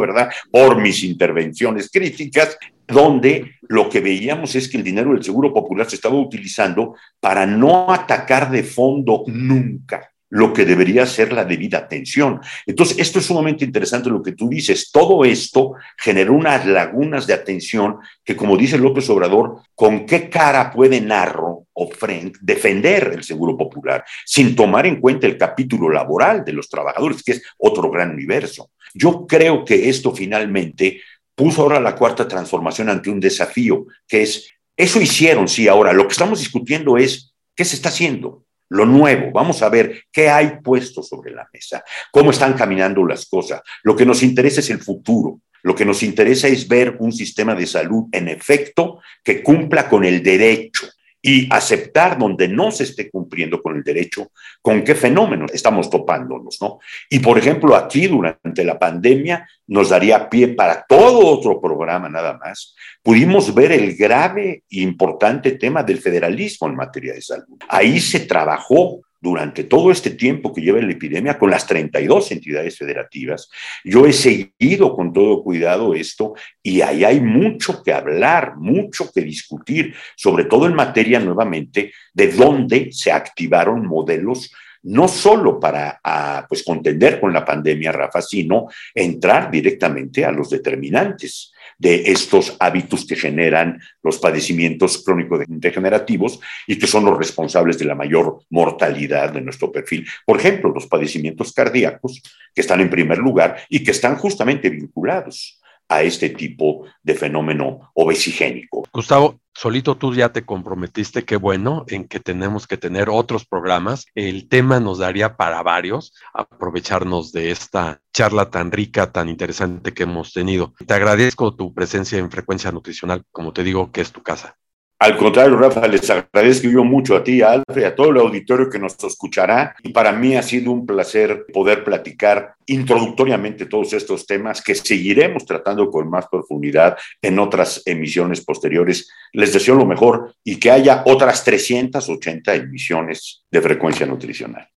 ¿verdad? 0.00 0.30
Por 0.50 0.80
mis 0.80 1.04
intervenciones 1.04 1.90
críticas, 1.90 2.58
donde 2.86 3.56
lo 3.62 3.88
que 3.88 4.00
veíamos 4.00 4.54
es 4.54 4.68
que 4.68 4.76
el 4.76 4.84
dinero 4.84 5.12
del 5.12 5.24
Seguro 5.24 5.52
Popular 5.52 5.88
se 5.88 5.96
estaba 5.96 6.16
utilizando 6.16 6.94
para 7.20 7.46
no 7.46 7.92
atacar 7.92 8.50
de 8.50 8.62
fondo 8.62 9.24
nunca 9.26 10.13
lo 10.30 10.52
que 10.52 10.64
debería 10.64 11.06
ser 11.06 11.32
la 11.32 11.44
debida 11.44 11.78
atención. 11.78 12.40
Entonces, 12.66 12.98
esto 12.98 13.18
es 13.18 13.26
sumamente 13.26 13.64
interesante 13.64 14.10
lo 14.10 14.22
que 14.22 14.32
tú 14.32 14.48
dices. 14.48 14.90
Todo 14.90 15.24
esto 15.24 15.74
generó 15.96 16.32
unas 16.32 16.66
lagunas 16.66 17.26
de 17.26 17.34
atención 17.34 17.98
que, 18.24 18.34
como 18.34 18.56
dice 18.56 18.78
López 18.78 19.08
Obrador, 19.10 19.60
¿con 19.74 20.06
qué 20.06 20.28
cara 20.28 20.72
puede 20.72 21.00
Narro 21.00 21.66
o 21.72 21.90
Frank 21.90 22.38
defender 22.40 23.12
el 23.14 23.22
Seguro 23.22 23.56
Popular 23.56 24.04
sin 24.24 24.56
tomar 24.56 24.86
en 24.86 25.00
cuenta 25.00 25.26
el 25.26 25.38
capítulo 25.38 25.88
laboral 25.88 26.44
de 26.44 26.52
los 26.52 26.68
trabajadores, 26.68 27.22
que 27.22 27.32
es 27.32 27.42
otro 27.58 27.90
gran 27.90 28.10
universo? 28.10 28.70
Yo 28.92 29.26
creo 29.26 29.64
que 29.64 29.88
esto 29.88 30.14
finalmente 30.14 31.00
puso 31.34 31.62
ahora 31.62 31.80
la 31.80 31.96
cuarta 31.96 32.26
transformación 32.28 32.88
ante 32.88 33.10
un 33.10 33.20
desafío, 33.20 33.86
que 34.06 34.22
es, 34.22 34.50
eso 34.76 35.00
hicieron, 35.00 35.48
sí, 35.48 35.68
ahora 35.68 35.92
lo 35.92 36.06
que 36.06 36.12
estamos 36.12 36.38
discutiendo 36.38 36.96
es, 36.96 37.34
¿qué 37.54 37.64
se 37.64 37.76
está 37.76 37.88
haciendo? 37.88 38.44
Lo 38.74 38.86
nuevo, 38.86 39.30
vamos 39.32 39.62
a 39.62 39.68
ver 39.68 40.04
qué 40.10 40.28
hay 40.28 40.58
puesto 40.62 41.02
sobre 41.02 41.32
la 41.32 41.48
mesa, 41.52 41.84
cómo 42.10 42.32
están 42.32 42.54
caminando 42.54 43.06
las 43.06 43.26
cosas. 43.26 43.62
Lo 43.84 43.94
que 43.94 44.04
nos 44.04 44.22
interesa 44.22 44.60
es 44.60 44.70
el 44.70 44.80
futuro, 44.80 45.40
lo 45.62 45.74
que 45.74 45.84
nos 45.84 46.02
interesa 46.02 46.48
es 46.48 46.66
ver 46.66 46.96
un 46.98 47.12
sistema 47.12 47.54
de 47.54 47.66
salud 47.66 48.04
en 48.10 48.28
efecto 48.28 48.98
que 49.22 49.42
cumpla 49.42 49.88
con 49.88 50.04
el 50.04 50.22
derecho, 50.22 50.88
y 51.26 51.48
aceptar 51.50 52.18
donde 52.18 52.48
no 52.48 52.70
se 52.70 52.84
esté 52.84 53.10
cumpliendo 53.10 53.62
con 53.62 53.76
el 53.76 53.82
derecho, 53.82 54.30
con 54.60 54.84
qué 54.84 54.94
fenómenos 54.94 55.54
estamos 55.54 55.88
topándonos, 55.88 56.58
¿no? 56.60 56.80
Y 57.08 57.20
por 57.20 57.38
ejemplo, 57.38 57.74
aquí 57.74 58.08
durante 58.08 58.62
la 58.62 58.78
pandemia 58.78 59.48
nos 59.68 59.88
daría 59.88 60.28
pie 60.28 60.48
para 60.48 60.84
todo 60.86 61.26
otro 61.26 61.62
programa 61.62 62.10
nada 62.10 62.36
más. 62.36 62.76
Pudimos 63.02 63.54
ver 63.54 63.72
el 63.72 63.96
grave 63.96 64.64
e 64.70 64.80
importante 64.82 65.52
tema 65.52 65.82
del 65.82 65.98
federalismo 65.98 66.68
en 66.68 66.76
materia 66.76 67.14
de 67.14 67.22
salud. 67.22 67.56
Ahí 67.70 68.00
se 68.00 68.20
trabajó 68.20 69.00
durante 69.24 69.64
todo 69.64 69.90
este 69.90 70.10
tiempo 70.10 70.52
que 70.52 70.60
lleva 70.60 70.82
la 70.82 70.92
epidemia 70.92 71.38
con 71.38 71.50
las 71.50 71.66
32 71.66 72.30
entidades 72.30 72.76
federativas. 72.76 73.48
Yo 73.82 74.04
he 74.04 74.12
seguido 74.12 74.94
con 74.94 75.14
todo 75.14 75.42
cuidado 75.42 75.94
esto 75.94 76.34
y 76.62 76.82
ahí 76.82 77.04
hay 77.04 77.20
mucho 77.22 77.82
que 77.82 77.94
hablar, 77.94 78.56
mucho 78.58 79.10
que 79.10 79.22
discutir, 79.22 79.94
sobre 80.14 80.44
todo 80.44 80.66
en 80.66 80.74
materia 80.74 81.18
nuevamente 81.20 81.94
de 82.12 82.32
dónde 82.32 82.90
se 82.92 83.10
activaron 83.10 83.86
modelos 83.86 84.52
no 84.82 85.08
solo 85.08 85.58
para 85.58 85.98
pues 86.46 86.62
contender 86.62 87.18
con 87.18 87.32
la 87.32 87.42
pandemia, 87.42 87.90
Rafa, 87.90 88.20
sino 88.20 88.66
entrar 88.94 89.50
directamente 89.50 90.26
a 90.26 90.30
los 90.30 90.50
determinantes 90.50 91.53
de 91.78 92.12
estos 92.12 92.56
hábitos 92.60 93.04
que 93.06 93.16
generan 93.16 93.80
los 94.02 94.18
padecimientos 94.18 95.02
crónicos 95.04 95.40
degenerativos 95.48 96.40
y 96.66 96.78
que 96.78 96.86
son 96.86 97.04
los 97.04 97.18
responsables 97.18 97.78
de 97.78 97.84
la 97.84 97.94
mayor 97.94 98.40
mortalidad 98.50 99.32
de 99.32 99.40
nuestro 99.40 99.70
perfil. 99.72 100.06
Por 100.26 100.38
ejemplo, 100.38 100.72
los 100.72 100.86
padecimientos 100.86 101.52
cardíacos, 101.52 102.22
que 102.54 102.60
están 102.60 102.80
en 102.80 102.90
primer 102.90 103.18
lugar 103.18 103.56
y 103.68 103.82
que 103.82 103.90
están 103.90 104.16
justamente 104.16 104.70
vinculados 104.70 105.60
a 105.88 106.02
este 106.02 106.30
tipo 106.30 106.86
de 107.02 107.14
fenómeno 107.14 107.90
obesigénico. 107.94 108.84
Gustavo, 108.92 109.40
solito 109.54 109.96
tú 109.96 110.14
ya 110.14 110.32
te 110.32 110.44
comprometiste, 110.44 111.24
qué 111.24 111.36
bueno, 111.36 111.84
en 111.88 112.06
que 112.08 112.20
tenemos 112.20 112.66
que 112.66 112.76
tener 112.76 113.08
otros 113.08 113.46
programas. 113.46 114.06
El 114.14 114.48
tema 114.48 114.80
nos 114.80 114.98
daría 114.98 115.36
para 115.36 115.62
varios, 115.62 116.12
aprovecharnos 116.32 117.32
de 117.32 117.50
esta 117.50 118.00
charla 118.12 118.50
tan 118.50 118.72
rica, 118.72 119.12
tan 119.12 119.28
interesante 119.28 119.94
que 119.94 120.02
hemos 120.02 120.32
tenido. 120.32 120.74
Te 120.86 120.94
agradezco 120.94 121.54
tu 121.54 121.72
presencia 121.72 122.18
en 122.18 122.30
Frecuencia 122.30 122.72
Nutricional, 122.72 123.24
como 123.30 123.52
te 123.52 123.62
digo, 123.62 123.90
que 123.92 124.00
es 124.00 124.12
tu 124.12 124.22
casa. 124.22 124.56
Al 125.00 125.16
contrario, 125.16 125.56
Rafa, 125.56 125.86
les 125.88 126.08
agradezco 126.08 126.68
yo 126.68 126.84
mucho 126.84 127.16
a 127.16 127.24
ti, 127.24 127.42
a 127.42 127.50
Alfred, 127.50 127.84
a 127.84 127.94
todo 127.94 128.10
el 128.10 128.18
auditorio 128.18 128.70
que 128.70 128.78
nos 128.78 128.96
escuchará. 129.02 129.74
Y 129.82 129.92
para 129.92 130.12
mí 130.12 130.36
ha 130.36 130.42
sido 130.42 130.70
un 130.70 130.86
placer 130.86 131.46
poder 131.52 131.82
platicar 131.82 132.54
introductoriamente 132.66 133.66
todos 133.66 133.92
estos 133.92 134.24
temas 134.24 134.62
que 134.62 134.74
seguiremos 134.74 135.44
tratando 135.44 135.90
con 135.90 136.08
más 136.08 136.26
profundidad 136.28 136.96
en 137.20 137.38
otras 137.38 137.82
emisiones 137.84 138.44
posteriores. 138.44 139.10
Les 139.32 139.52
deseo 139.52 139.74
lo 139.74 139.84
mejor 139.84 140.32
y 140.44 140.58
que 140.60 140.70
haya 140.70 141.02
otras 141.06 141.42
380 141.44 142.54
emisiones 142.54 143.44
de 143.50 143.60
frecuencia 143.60 144.06
nutricional. 144.06 144.68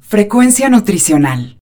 Frecuencia 0.00 0.70
nutricional 0.70 1.57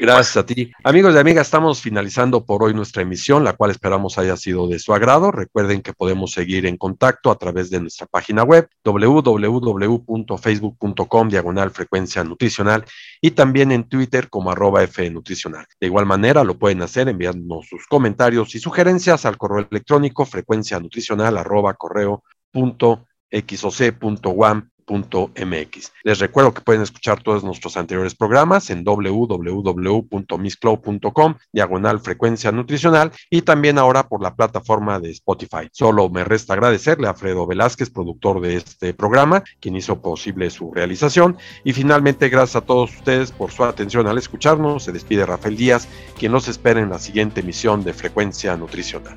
Gracias 0.00 0.36
a 0.36 0.46
ti. 0.46 0.70
Amigos 0.84 1.12
y 1.12 1.18
amigas, 1.18 1.48
estamos 1.48 1.82
finalizando 1.82 2.46
por 2.46 2.62
hoy 2.62 2.72
nuestra 2.72 3.02
emisión, 3.02 3.42
la 3.42 3.54
cual 3.54 3.72
esperamos 3.72 4.16
haya 4.16 4.36
sido 4.36 4.68
de 4.68 4.78
su 4.78 4.94
agrado. 4.94 5.32
Recuerden 5.32 5.82
que 5.82 5.92
podemos 5.92 6.30
seguir 6.30 6.66
en 6.66 6.76
contacto 6.76 7.32
a 7.32 7.34
través 7.34 7.68
de 7.68 7.80
nuestra 7.80 8.06
página 8.06 8.44
web 8.44 8.68
www.facebook.com 8.84 11.28
diagonal 11.28 11.72
frecuencia 11.72 12.22
nutricional 12.22 12.84
y 13.20 13.32
también 13.32 13.72
en 13.72 13.88
Twitter 13.88 14.30
como 14.30 14.52
arroba 14.52 14.84
F 14.84 15.10
nutricional. 15.10 15.66
De 15.80 15.88
igual 15.88 16.06
manera 16.06 16.44
lo 16.44 16.56
pueden 16.56 16.80
hacer 16.82 17.08
enviando 17.08 17.60
sus 17.68 17.88
comentarios 17.88 18.54
y 18.54 18.60
sugerencias 18.60 19.26
al 19.26 19.36
correo 19.36 19.66
electrónico 19.68 20.24
frecuencia 20.24 20.78
nutricional 20.78 21.36
arroba 21.36 21.74
correo 21.74 22.22
punto 22.52 23.04
Les 26.02 26.18
recuerdo 26.18 26.54
que 26.54 26.62
pueden 26.62 26.82
escuchar 26.82 27.22
todos 27.22 27.44
nuestros 27.44 27.76
anteriores 27.76 28.14
programas 28.14 28.70
en 28.70 28.84
www.miscloud.com, 28.84 31.34
diagonal 31.52 32.00
frecuencia 32.00 32.50
nutricional, 32.52 33.12
y 33.30 33.42
también 33.42 33.78
ahora 33.78 34.08
por 34.08 34.22
la 34.22 34.34
plataforma 34.34 34.98
de 34.98 35.10
Spotify. 35.10 35.68
Solo 35.72 36.08
me 36.08 36.24
resta 36.24 36.54
agradecerle 36.54 37.08
a 37.08 37.14
Fredo 37.14 37.46
Velázquez, 37.46 37.90
productor 37.90 38.40
de 38.40 38.56
este 38.56 38.94
programa, 38.94 39.42
quien 39.60 39.76
hizo 39.76 40.00
posible 40.00 40.50
su 40.50 40.72
realización. 40.72 41.36
Y 41.64 41.72
finalmente, 41.72 42.28
gracias 42.28 42.56
a 42.56 42.62
todos 42.62 42.94
ustedes 42.94 43.30
por 43.30 43.50
su 43.50 43.64
atención 43.64 44.06
al 44.06 44.18
escucharnos. 44.18 44.84
Se 44.84 44.92
despide 44.92 45.26
Rafael 45.26 45.56
Díaz, 45.56 45.88
quien 46.18 46.32
nos 46.32 46.48
espera 46.48 46.80
en 46.80 46.90
la 46.90 46.98
siguiente 46.98 47.40
emisión 47.40 47.84
de 47.84 47.92
Frecuencia 47.92 48.56
Nutricional. 48.56 49.16